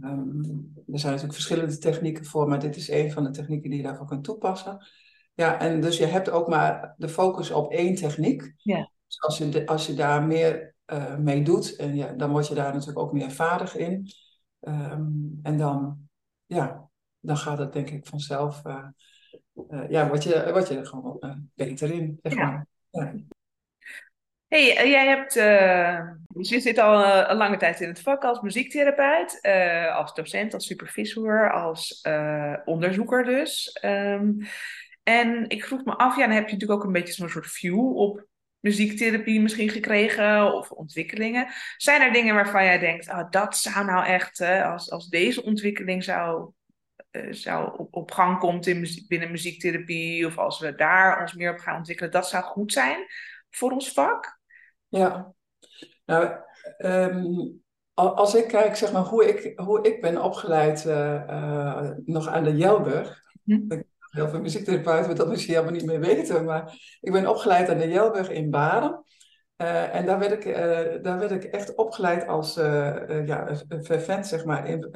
Um, 0.04 0.74
er 0.92 1.00
zijn 1.00 1.12
natuurlijk 1.12 1.34
verschillende 1.34 1.78
technieken 1.78 2.26
voor, 2.26 2.48
maar 2.48 2.60
dit 2.60 2.76
is 2.76 2.90
een 2.90 3.12
van 3.12 3.24
de 3.24 3.30
technieken 3.30 3.70
die 3.70 3.80
je 3.80 3.86
daarvoor 3.86 4.08
kunt 4.08 4.24
toepassen. 4.24 4.86
Ja, 5.34 5.60
en 5.60 5.82
dus 5.82 5.98
je 5.98 6.06
hebt 6.06 6.30
ook 6.30 6.48
maar 6.48 6.94
de 6.98 7.10
focus 7.10 7.52
op 7.52 7.72
één 7.72 7.96
techniek. 7.96 8.54
Ja. 8.58 8.92
Dus 9.08 9.22
als 9.22 9.38
je, 9.38 9.50
de, 9.50 9.66
als 9.66 9.88
je 9.88 9.94
daar 9.94 10.24
meer 10.24 10.76
mee 11.20 11.44
doet, 11.44 11.76
en 11.76 11.96
ja, 11.96 12.14
dan 12.14 12.32
word 12.32 12.48
je 12.48 12.56
daar 12.56 12.74
natuurlijk 12.74 13.00
ook 13.00 13.14
meer 13.14 13.32
vaardig 13.32 13.76
in. 13.76 14.08
Um, 14.60 15.40
en 15.44 15.58
dan, 15.58 15.98
ja, 16.46 16.90
dan 17.20 17.38
gaat 17.38 17.58
het 17.58 17.74
denk 17.74 17.90
ik 17.90 18.08
vanzelf 18.08 18.66
uh, 18.66 18.86
ja, 19.90 20.08
word 20.08 20.24
je, 20.24 20.50
word 20.52 20.68
je 20.68 20.78
er 20.78 20.86
gewoon 20.86 21.18
uh, 21.20 21.36
beter 21.56 21.92
in. 21.92 22.20
Zeg 22.22 22.36
maar. 22.36 22.66
ja. 22.90 23.14
Hey, 24.48 24.84
uh, 24.84 24.92
jij 24.92 25.08
hebt, 25.08 25.34
dus 26.28 26.50
je 26.50 26.60
zit 26.60 26.78
al 26.78 27.06
een 27.30 27.38
lange 27.38 27.58
tijd 27.58 27.82
in 27.82 27.88
het 27.88 28.02
vak 28.02 28.24
als 28.24 28.42
muziektherapeut, 28.42 29.40
als 29.94 30.14
docent, 30.14 30.54
als 30.54 30.66
supervisor, 30.66 31.52
als 31.52 32.02
onderzoeker 32.66 33.24
dus. 33.24 33.80
Um, 33.86 34.38
en 35.04 35.50
ik 35.50 35.66
vroeg 35.66 35.86
me 35.86 35.96
af, 35.98 36.18
ja, 36.18 36.26
dan 36.26 36.36
heb 36.36 36.48
je 36.48 36.54
natuurlijk 36.54 36.80
ook 36.80 36.86
een 36.86 36.94
beetje 36.94 37.14
zo'n 37.14 37.30
soort 37.30 37.48
view 37.48 37.98
op 37.98 38.26
muziektherapie 38.60 39.42
misschien 39.42 39.70
gekregen 39.70 40.54
of 40.54 40.72
ontwikkelingen. 40.72 41.48
Zijn 41.78 42.02
er 42.02 42.14
dingen 42.14 42.36
waarvan 42.36 42.64
jij 42.64 42.80
denkt, 42.80 43.10
oh, 43.10 43.30
dat 43.30 43.58
zou 43.58 43.86
nou 43.86 44.06
echt, 44.06 44.42
als, 44.42 44.92
als 44.92 45.10
deze 45.10 45.44
ontwikkeling 45.44 46.04
zou 46.04 46.40
uh, 46.42 46.61
zou 47.30 47.80
op, 47.80 47.96
op 47.96 48.12
gang 48.12 48.40
komt 48.40 48.68
in 48.68 48.80
muziek, 48.80 49.08
binnen 49.08 49.32
muziektherapie, 49.32 50.26
of 50.26 50.38
als 50.38 50.60
we 50.60 50.76
daar 50.76 51.22
ons 51.22 51.34
meer 51.34 51.52
op 51.52 51.60
gaan 51.60 51.78
ontwikkelen, 51.78 52.12
dat 52.12 52.28
zou 52.28 52.44
goed 52.44 52.74
zijn 52.74 53.06
voor 53.50 53.72
ons 53.72 53.92
vak? 53.92 54.40
Ja, 54.88 55.34
nou, 56.06 56.36
um, 56.78 57.62
als 57.94 58.36
ik 58.36 58.48
kijk 58.48 58.76
zeg 58.76 58.92
maar, 58.92 59.02
hoe, 59.02 59.28
ik, 59.28 59.60
hoe 59.60 59.82
ik 59.82 60.02
ben 60.02 60.24
opgeleid 60.24 60.86
uh, 60.86 61.24
uh, 61.30 61.90
nog 62.06 62.28
aan 62.28 62.44
de 62.44 62.56
Jelburg. 62.56 63.22
Hm. 63.44 63.82
Heel 64.12 64.30
veel 64.30 64.42
muziektherapeuten 64.42 65.16
dat 65.16 65.28
misschien 65.28 65.54
helemaal 65.54 65.74
niet 65.74 65.86
meer 65.86 66.00
weten, 66.00 66.46
maar 66.46 66.74
ik 67.02 67.12
ben 67.12 67.28
opgeleid 67.28 67.70
aan 67.70 67.78
de 67.78 67.88
Jelburg 67.88 68.30
in 68.30 68.50
Baren. 68.50 69.04
Uh, 69.62 69.96
en 69.96 70.06
daar 70.06 70.20
werd, 70.20 70.32
ik, 70.32 70.46
uh, 70.46 71.04
daar 71.04 71.20
werd 71.20 71.32
ik 71.32 71.44
echt 71.44 71.76
opgeleid 71.76 72.28
als 72.28 72.58
uh, 72.58 73.28
ja, 73.28 73.48
vervent, 73.68 74.28
zeg 74.28 74.46
maar, 74.46 74.68
in, 74.68 74.90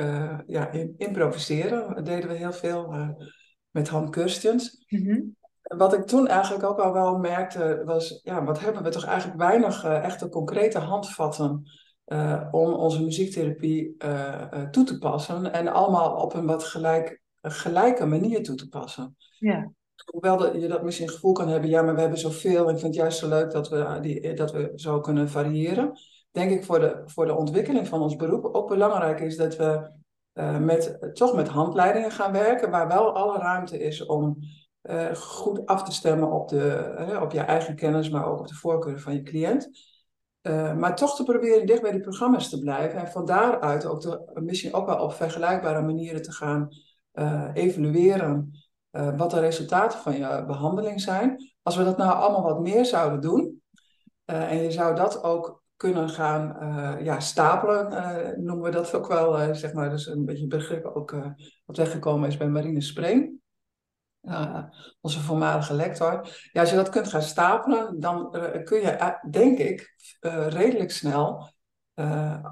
ja, 0.48 0.72
in 0.72 0.94
improviseren. 0.98 1.96
Dat 1.96 2.06
deden 2.06 2.30
we 2.30 2.36
heel 2.36 2.54
veel 2.54 2.96
met 3.70 3.88
Han. 3.88 4.14
Mm 4.14 4.60
-hmm. 4.88 5.36
Wat 5.62 5.94
ik 5.94 6.06
toen 6.06 6.28
eigenlijk 6.28 6.64
ook 6.64 6.80
al 6.80 6.94
wel 6.94 7.18
merkte, 7.18 7.82
was, 7.86 8.20
ja, 8.24 8.44
wat 8.44 8.60
hebben 8.60 8.84
we 8.84 8.90
toch 8.90 9.06
eigenlijk 9.06 9.40
weinig 9.40 9.84
echte 9.84 10.30
concrete 10.30 10.80
handvatten 10.80 11.64
om 12.52 12.74
onze 12.74 13.04
muziektherapie 13.04 13.96
toe 14.72 14.84
te 14.84 14.98
passen. 14.98 15.54
En 15.54 15.68
allemaal 15.68 16.16
op 16.16 16.34
een 16.34 16.46
wat 16.46 16.64
gelijk, 16.64 17.22
gelijke 17.42 18.06
manier 18.06 18.44
toe 18.44 18.56
te 18.56 18.70
passen. 18.70 19.16
Ja 19.38 19.72
hoewel 20.06 20.38
dat 20.38 20.62
je 20.62 20.68
dat 20.68 20.84
misschien 20.84 21.10
gevoel 21.10 21.32
kan 21.32 21.48
hebben, 21.48 21.70
ja, 21.70 21.82
maar 21.82 21.96
we 21.96 22.02
hebben 22.02 22.20
zoveel. 22.20 22.68
En 22.68 22.74
ik 22.74 22.80
vind 22.80 22.94
het 22.94 22.96
juist 22.96 23.18
zo 23.18 23.28
leuk 23.28 23.52
dat 23.52 23.70
we, 23.70 23.98
die, 24.02 24.34
dat 24.34 24.52
we 24.52 24.72
zo 24.76 25.00
kunnen 25.00 25.30
variëren. 25.30 25.92
Denk 26.32 26.52
ik 26.52 26.64
voor 26.64 26.80
de, 26.80 27.02
voor 27.06 27.26
de 27.26 27.36
ontwikkeling 27.36 27.88
van 27.88 28.02
ons 28.02 28.16
beroep 28.16 28.46
ook 28.46 28.68
belangrijk 28.68 29.20
is 29.20 29.38
dat 29.38 29.56
we 29.56 29.92
met, 30.60 31.10
toch 31.14 31.36
met 31.36 31.48
handleidingen 31.48 32.12
gaan 32.12 32.32
werken, 32.32 32.70
waar 32.70 32.88
wel 32.88 33.16
alle 33.16 33.38
ruimte 33.38 33.78
is 33.80 34.06
om 34.06 34.38
goed 35.14 35.66
af 35.66 35.84
te 35.84 35.92
stemmen 35.92 36.32
op, 36.32 36.50
de, 36.50 37.20
op 37.22 37.32
je 37.32 37.40
eigen 37.40 37.76
kennis, 37.76 38.10
maar 38.10 38.26
ook 38.26 38.40
op 38.40 38.48
de 38.48 38.54
voorkeuren 38.54 39.02
van 39.02 39.14
je 39.14 39.22
cliënt. 39.22 39.70
maar 40.78 40.96
toch 40.96 41.16
te 41.16 41.24
proberen 41.24 41.66
dicht 41.66 41.82
bij 41.82 41.92
die 41.92 42.02
programma's 42.02 42.50
te 42.50 42.60
blijven 42.60 43.00
en 43.00 43.08
van 43.08 43.26
daaruit 43.26 43.86
ook 43.86 44.02
te, 44.02 44.32
misschien 44.34 44.74
ook 44.74 44.86
wel 44.86 45.00
op 45.00 45.14
vergelijkbare 45.14 45.82
manieren 45.82 46.22
te 46.22 46.32
gaan 46.32 46.68
evalueren 47.54 48.52
wat 49.16 49.32
de 49.32 49.40
resultaten 49.40 50.00
van 50.00 50.18
je 50.18 50.44
behandeling 50.48 51.02
zijn. 51.02 51.54
Als 51.64 51.76
we 51.76 51.84
dat 51.84 51.98
nou 51.98 52.14
allemaal 52.14 52.44
wat 52.44 52.60
meer 52.60 52.86
zouden 52.86 53.22
doen, 53.22 53.62
uh, 54.26 54.52
en 54.52 54.58
je 54.58 54.72
zou 54.72 54.96
dat 54.96 55.24
ook 55.24 55.64
kunnen 55.76 56.10
gaan 56.10 56.58
uh, 56.62 57.06
ja, 57.06 57.20
stapelen, 57.20 57.90
noemen 58.44 58.64
we 58.64 58.70
dat 58.70 58.94
ook 58.94 59.08
wel, 59.08 59.56
zeg 59.56 59.74
maar, 59.74 59.90
dus 59.90 60.08
een 60.08 60.26
beetje 60.26 60.48
begrip 60.48 60.86
ook 60.86 61.16
wat 61.66 61.78
weggekomen 61.78 62.28
is 62.28 62.38
bij 62.38 62.48
Marine 62.48 62.82
Spreen. 62.82 63.42
onze 65.02 65.20
voormalige 65.20 65.74
lector. 65.74 66.28
Ja, 66.52 66.62
als 66.62 66.70
je 66.70 66.76
dat 66.76 66.90
kunt 66.90 67.08
gaan 67.08 67.22
stapelen, 67.22 68.00
dan 68.00 68.32
kun 68.64 68.82
je, 68.82 69.18
denk 69.30 69.58
ik, 69.58 69.96
redelijk 70.48 70.92
snel 70.92 71.54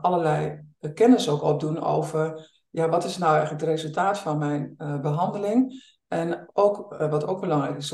allerlei 0.01 0.67
kennis 0.93 1.29
ook 1.29 1.41
opdoen 1.41 1.81
over 1.81 2.51
ja, 2.69 2.89
wat 2.89 3.03
is 3.03 3.17
nou 3.17 3.31
eigenlijk 3.31 3.61
het 3.61 3.69
resultaat 3.69 4.19
van 4.19 4.37
mijn 4.37 4.75
behandeling. 5.01 5.81
En 6.13 6.49
ook, 6.53 6.93
eh, 6.93 7.09
wat 7.09 7.27
ook 7.27 7.41
belangrijk 7.41 7.77
is, 7.77 7.89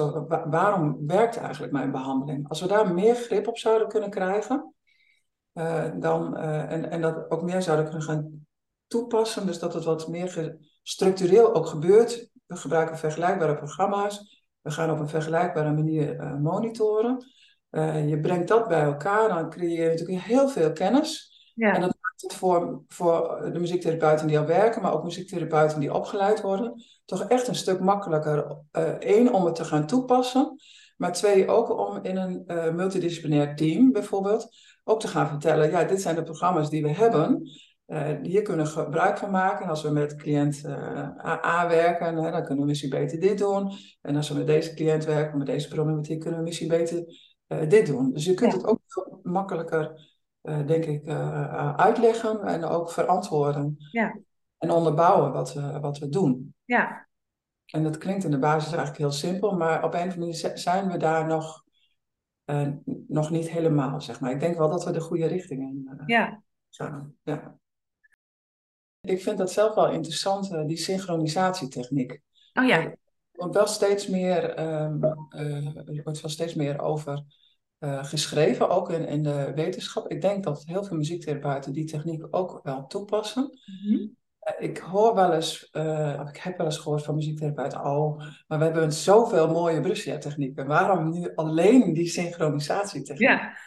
waarom 0.45 1.08
werkt 1.08 1.38
eigenlijk 1.38 1.73
mijn 1.73 1.91
behandeling? 1.91 2.49
Als 2.49 2.62
we 2.62 2.67
daar 2.67 2.93
meer 2.93 3.15
grip 3.15 3.47
op 3.47 3.58
zouden 3.58 3.88
kunnen 3.88 4.10
krijgen, 4.10 4.73
uh, 5.53 5.86
dan, 5.95 6.38
uh, 6.38 6.71
en, 6.71 6.89
en 6.89 7.01
dat 7.01 7.32
ook 7.32 7.41
meer 7.41 7.62
zouden 7.62 7.86
kunnen 7.86 8.03
gaan 8.03 8.47
toepassen, 8.88 9.45
dus 9.45 9.60
dat 9.60 9.73
het 9.73 9.84
wat 9.84 10.08
meer 10.08 10.58
structureel 10.84 11.53
ook 11.53 11.65
gebeurt. 11.65 12.29
We 12.45 12.55
gebruiken 12.55 12.97
vergelijkbare 12.97 13.55
programma's, 13.55 14.43
we 14.62 14.71
gaan 14.71 14.91
op 14.91 14.99
een 14.99 15.10
vergelijkbare 15.10 15.71
manier 15.71 16.23
monitoren. 16.41 17.25
je 18.08 18.19
brengt 18.21 18.47
dat 18.47 18.67
bij 18.67 18.82
elkaar, 18.82 19.29
dan 19.29 19.49
creëer 19.49 19.84
je 19.84 19.89
natuurlijk 19.89 20.21
heel 20.21 20.47
veel 20.47 20.71
kennis. 20.71 21.32
Ja. 21.55 21.73
En 21.73 21.82
dat 21.82 21.95
maakt 22.01 22.21
het 22.21 22.34
voor, 22.34 22.84
voor 22.88 23.49
de 23.53 23.60
muziektherapeuten 23.60 24.27
die 24.27 24.39
al 24.39 24.45
werken, 24.45 24.82
maar 24.82 24.93
ook 24.93 25.03
muziektherapeuten 25.03 25.79
die 25.79 25.93
opgeleid 25.93 26.41
worden, 26.41 26.84
toch 27.10 27.24
echt 27.24 27.48
een 27.48 27.56
stuk 27.56 27.80
makkelijker. 27.80 28.58
Eén, 29.00 29.26
uh, 29.26 29.34
om 29.34 29.45
het 29.45 29.56
te 29.56 29.63
gaan 29.63 29.88
toepassen. 29.88 30.56
Maar 30.98 31.12
twee, 31.12 31.48
ook 31.48 31.80
om 31.80 32.00
in 32.02 32.17
een 32.17 32.43
uh, 32.48 32.74
multidisciplinair 32.74 33.56
team 33.56 33.91
bijvoorbeeld 33.91 34.48
ook 34.84 35.00
te 35.00 35.08
gaan 35.08 35.28
vertellen, 35.28 35.69
ja, 35.69 35.84
dit 35.84 36.02
zijn 36.02 36.15
de 36.15 36.24
programma's 36.24 36.69
die 36.69 36.82
we 36.82 36.89
hebben. 36.89 37.50
Uh, 37.88 38.08
hier 38.22 38.41
kunnen 38.41 38.65
we 38.65 38.72
gebruik 38.72 39.17
van 39.17 39.32
maken. 39.32 39.69
Als 39.69 39.82
we 39.82 39.89
met 39.89 40.15
cliënt 40.15 40.65
A 41.45 41.67
werken, 41.67 42.15
hè, 42.15 42.32
dan 42.32 42.43
kunnen 42.43 42.60
we 42.60 42.69
misschien 42.69 42.89
beter 42.89 43.19
dit 43.19 43.38
doen. 43.38 43.72
En 44.02 44.15
als 44.15 44.30
we 44.30 44.38
met 44.38 44.48
deze 44.48 44.74
cliënt 44.74 45.06
werken, 45.06 45.38
met 45.38 45.48
deze 45.48 45.67
problematiek, 45.67 46.19
kunnen 46.19 46.39
we 46.39 46.45
misschien 46.45 46.67
beter 46.67 47.04
dit 47.67 47.86
doen. 47.86 48.12
Dus 48.13 48.26
je 48.26 48.34
kunt 48.34 48.54
het 48.54 48.65
ook 48.65 48.80
makkelijker, 49.24 50.02
denk 50.65 50.86
ik, 50.86 51.08
uitleggen 51.76 52.41
en 52.41 52.63
ook 52.63 52.91
verantwoorden. 52.91 53.76
Ja 53.91 54.19
en 54.60 54.72
onderbouwen 54.72 55.32
wat 55.32 55.54
wat 55.82 55.98
we 55.98 56.10
doen. 56.10 56.54
Ja. 56.69 57.08
En 57.65 57.84
dat 57.84 57.97
klinkt 57.97 58.23
in 58.23 58.32
de 58.32 58.39
basis 58.39 58.67
eigenlijk 58.67 58.97
heel 58.97 59.12
simpel, 59.12 59.55
maar 59.55 59.84
op 59.84 59.93
een 59.93 59.99
of 59.99 60.03
andere 60.03 60.19
manier 60.19 60.58
zijn 60.58 60.91
we 60.91 60.97
daar 60.97 61.27
nog, 61.27 61.63
uh, 62.45 62.67
nog 63.08 63.29
niet 63.29 63.49
helemaal, 63.49 64.01
zeg 64.01 64.19
maar. 64.19 64.32
Ik 64.32 64.39
denk 64.39 64.58
wel 64.58 64.69
dat 64.69 64.84
we 64.84 64.91
de 64.91 64.99
goede 64.99 65.25
richting 65.25 65.62
in 65.62 65.89
uh, 65.93 66.03
ja. 66.05 66.43
gaan. 66.69 67.15
Ja. 67.23 67.58
Ik 69.01 69.21
vind 69.21 69.38
dat 69.38 69.51
zelf 69.51 69.75
wel 69.75 69.91
interessant, 69.91 70.51
uh, 70.51 70.65
die 70.65 70.77
synchronisatietechniek. 70.77 72.19
Oh 72.53 72.65
ja. 72.65 72.77
Er 72.82 72.97
wordt 73.32 73.55
wel 73.55 73.67
steeds 73.67 74.08
meer, 74.08 74.60
um, 74.60 75.03
er 75.03 76.01
wordt 76.03 76.21
wel 76.21 76.32
steeds 76.32 76.53
meer 76.53 76.79
over 76.79 77.23
geschreven, 78.01 78.69
ook 78.69 78.89
in, 78.89 79.08
in 79.08 79.23
de 79.23 79.51
wetenschap. 79.55 80.12
Ik 80.12 80.21
denk 80.21 80.43
dat 80.43 80.63
heel 80.65 80.84
veel 80.84 80.97
muziektherapeuten 80.97 81.73
die 81.73 81.86
techniek 81.86 82.27
ook 82.29 82.60
wel 82.63 82.88
toepassen. 82.88 83.43
Mm 83.43 83.91
-hmm 83.91 84.17
ik 84.60 84.78
hoor 84.78 85.15
wel 85.15 85.34
eens, 85.34 85.69
uh, 85.72 86.22
ik 86.30 86.38
heb 86.38 86.58
wel 86.58 86.65
eens 86.65 86.78
gehoord 86.78 87.04
van 87.04 87.15
muziektherapeuten, 87.15 87.86
oh, 87.86 88.17
maar 88.48 88.58
we 88.58 88.63
hebben 88.63 88.93
zoveel 88.93 89.48
mooie 89.48 89.82
Brussia-technieken. 89.82 90.67
Waarom 90.67 91.10
nu 91.10 91.32
alleen 91.36 91.93
die 91.93 92.08
synchronisatietechniek? 92.08 93.30
Ja. 93.30 93.58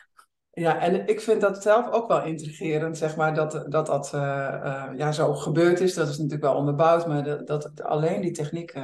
Ja, 0.54 0.78
en 0.78 1.06
ik 1.06 1.20
vind 1.20 1.40
dat 1.40 1.62
zelf 1.62 1.90
ook 1.90 2.08
wel 2.08 2.24
intrigerend, 2.24 2.98
zeg 2.98 3.16
maar, 3.16 3.34
dat 3.34 3.64
dat, 3.68 3.86
dat 3.86 4.12
uh, 4.14 4.20
uh, 4.20 4.88
ja, 4.96 5.12
zo 5.12 5.34
gebeurd 5.34 5.80
is. 5.80 5.94
Dat 5.94 6.08
is 6.08 6.16
natuurlijk 6.16 6.42
wel 6.42 6.54
onderbouwd, 6.54 7.06
maar 7.06 7.24
dat, 7.24 7.46
dat 7.46 7.82
alleen 7.82 8.20
die 8.20 8.30
techniek 8.30 8.74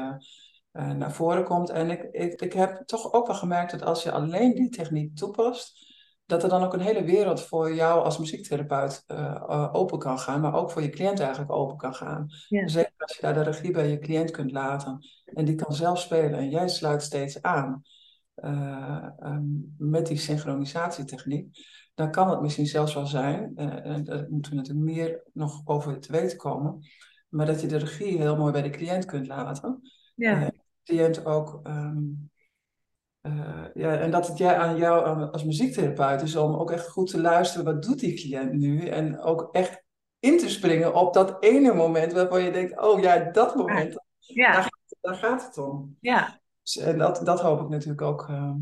naar 0.73 1.13
voren 1.13 1.45
komt. 1.45 1.71
En 1.71 1.91
ik, 1.91 2.09
ik, 2.11 2.41
ik 2.41 2.53
heb 2.53 2.83
toch 2.87 3.13
ook 3.13 3.27
wel 3.27 3.37
gemerkt 3.37 3.71
dat 3.71 3.83
als 3.83 4.03
je 4.03 4.11
alleen 4.11 4.55
die 4.55 4.69
techniek 4.69 5.17
toepast, 5.17 5.88
dat 6.29 6.43
er 6.43 6.49
dan 6.49 6.63
ook 6.63 6.73
een 6.73 6.81
hele 6.81 7.05
wereld 7.05 7.43
voor 7.43 7.75
jou 7.75 8.05
als 8.05 8.19
muziektherapeut 8.19 9.05
uh, 9.07 9.69
open 9.73 9.99
kan 9.99 10.19
gaan, 10.19 10.41
maar 10.41 10.55
ook 10.55 10.71
voor 10.71 10.83
je 10.83 10.91
cliënt 10.91 11.21
eigenlijk 11.21 11.53
open 11.53 11.77
kan 11.77 11.95
gaan. 11.95 12.27
Ja. 12.49 12.69
Zeker 12.69 12.93
als 12.97 13.15
je 13.15 13.23
daar 13.23 13.35
de 13.35 13.43
regie 13.43 13.71
bij 13.71 13.89
je 13.91 13.99
cliënt 13.99 14.31
kunt 14.31 14.53
laten 14.53 14.99
en 15.25 15.45
die 15.45 15.55
kan 15.55 15.75
zelf 15.75 16.01
spelen 16.01 16.39
en 16.39 16.51
jij 16.51 16.69
sluit 16.69 17.03
steeds 17.03 17.43
aan 17.43 17.83
uh, 18.37 19.07
um, 19.23 19.75
met 19.79 20.07
die 20.07 20.17
synchronisatietechniek, 20.17 21.59
dan 21.95 22.11
kan 22.11 22.31
het 22.31 22.41
misschien 22.41 22.67
zelfs 22.67 22.95
wel 22.95 23.07
zijn, 23.07 23.53
uh, 23.57 23.87
en 23.87 24.05
daar 24.05 24.27
moeten 24.29 24.51
we 24.51 24.57
natuurlijk 24.57 24.87
meer 24.87 25.23
nog 25.33 25.61
over 25.65 26.01
te 26.01 26.13
weten 26.13 26.39
komen, 26.39 26.79
maar 27.29 27.47
dat 27.47 27.61
je 27.61 27.67
de 27.67 27.77
regie 27.77 28.19
heel 28.19 28.37
mooi 28.37 28.53
bij 28.53 28.63
de 28.63 28.71
cliënt 28.71 29.05
kunt 29.05 29.27
laten. 29.27 29.81
Ja. 30.15 30.39
de 30.39 30.61
cliënt 30.85 31.25
ook. 31.25 31.61
Um, 31.67 32.31
uh, 33.29 33.65
ja, 33.75 33.97
en 33.99 34.11
dat 34.11 34.27
het 34.27 34.39
jij 34.39 34.57
aan 34.57 34.77
jou 34.77 35.31
als 35.31 35.45
muziektherapeut 35.45 36.23
is 36.23 36.37
om 36.37 36.55
ook 36.55 36.71
echt 36.71 36.89
goed 36.89 37.11
te 37.11 37.21
luisteren, 37.21 37.65
wat 37.65 37.83
doet 37.83 37.99
die 37.99 38.15
cliënt 38.15 38.53
nu? 38.53 38.87
En 38.87 39.21
ook 39.21 39.49
echt 39.53 39.83
in 40.19 40.39
te 40.39 40.49
springen 40.49 40.95
op 40.95 41.15
dat 41.15 41.37
ene 41.43 41.75
moment 41.75 42.13
waarvan 42.13 42.43
je 42.43 42.51
denkt, 42.51 42.81
oh 42.81 43.01
ja, 43.01 43.19
dat 43.19 43.55
moment, 43.55 44.05
ja. 44.19 44.53
Daar, 44.53 44.71
daar, 45.01 45.15
gaat 45.15 45.47
het 45.47 45.59
om. 45.59 45.97
Ja. 46.01 46.41
Dus, 46.63 46.77
en 46.77 46.99
dat, 46.99 47.21
dat 47.25 47.41
hoop 47.41 47.61
ik 47.61 47.69
natuurlijk 47.69 48.03
ook, 48.03 48.29
uh, 48.29 48.55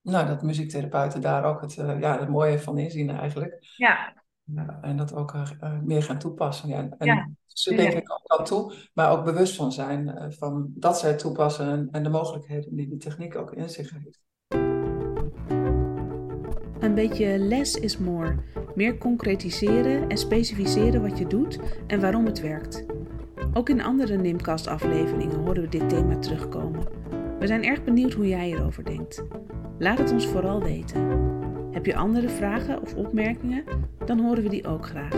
nou, 0.00 0.26
dat 0.26 0.42
muziektherapeuten 0.42 1.20
daar 1.20 1.44
ook 1.44 1.60
het, 1.60 1.76
uh, 1.76 2.00
ja, 2.00 2.18
het 2.18 2.28
mooie 2.28 2.58
van 2.58 2.78
inzien 2.78 3.10
eigenlijk. 3.10 3.58
Ja. 3.76 4.15
Ja, 4.54 4.78
en 4.82 4.96
dat 4.96 5.14
ook 5.14 5.34
uh, 5.34 5.80
meer 5.84 6.02
gaan 6.02 6.18
toepassen. 6.18 6.68
Ja. 6.68 6.88
En 6.98 7.06
ja. 7.06 7.30
ze 7.46 7.74
denken 7.74 7.98
ik 7.98 8.12
ook 8.12 8.38
dat 8.38 8.46
toe, 8.46 8.72
maar 8.94 9.10
ook 9.10 9.24
bewust 9.24 9.56
van 9.56 9.72
zijn 9.72 10.06
uh, 10.06 10.24
van 10.28 10.70
dat 10.74 10.98
zij 10.98 11.14
toepassen 11.14 11.68
en, 11.68 11.88
en, 11.90 12.02
de 12.02 12.08
mogelijkheden 12.08 12.76
die 12.76 12.88
die 12.88 12.98
techniek 12.98 13.36
ook 13.36 13.52
in 13.52 13.70
zich 13.70 13.90
heeft. 13.90 14.20
Een 16.80 16.94
beetje 16.94 17.38
less 17.38 17.74
is 17.74 17.98
more. 17.98 18.36
Meer 18.74 18.98
concretiseren 18.98 20.08
en 20.08 20.18
specificeren 20.18 21.02
wat 21.02 21.18
je 21.18 21.26
doet 21.26 21.60
en 21.86 22.00
waarom 22.00 22.26
het 22.26 22.40
werkt. 22.40 22.86
Ook 23.52 23.68
in 23.68 23.82
andere 23.82 24.16
Nimcast-afleveringen 24.16 25.38
horen 25.38 25.62
we 25.62 25.68
dit 25.68 25.88
thema 25.88 26.18
terugkomen. 26.18 26.88
We 27.38 27.46
zijn 27.46 27.64
erg 27.64 27.84
benieuwd 27.84 28.12
hoe 28.12 28.28
jij 28.28 28.52
erover 28.52 28.84
denkt. 28.84 29.24
Laat 29.78 29.98
het 29.98 30.12
ons 30.12 30.26
vooral 30.26 30.62
weten. 30.62 31.35
Heb 31.76 31.86
je 31.86 31.96
andere 31.96 32.28
vragen 32.28 32.82
of 32.82 32.94
opmerkingen? 32.94 33.64
Dan 34.04 34.20
horen 34.20 34.42
we 34.42 34.48
die 34.48 34.66
ook 34.66 34.86
graag. 34.86 35.12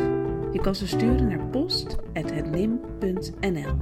Je 0.52 0.58
kan 0.60 0.74
ze 0.74 0.86
sturen 0.86 1.28
naar 1.28 1.46
post.hetnim.nl 1.46 3.76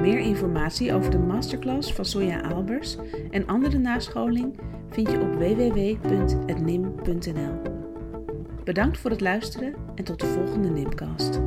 Meer 0.00 0.18
informatie 0.18 0.94
over 0.94 1.10
de 1.10 1.18
masterclass 1.18 1.92
van 1.92 2.04
Sonja 2.04 2.40
Albers 2.40 2.96
en 3.30 3.46
andere 3.46 3.78
nascholing 3.78 4.58
vind 4.90 5.10
je 5.10 5.20
op 5.20 5.34
www.hetnim.nl 5.34 7.62
Bedankt 8.64 8.98
voor 8.98 9.10
het 9.10 9.20
luisteren 9.20 9.74
en 9.94 10.04
tot 10.04 10.20
de 10.20 10.26
volgende 10.26 10.68
Nimcast. 10.68 11.40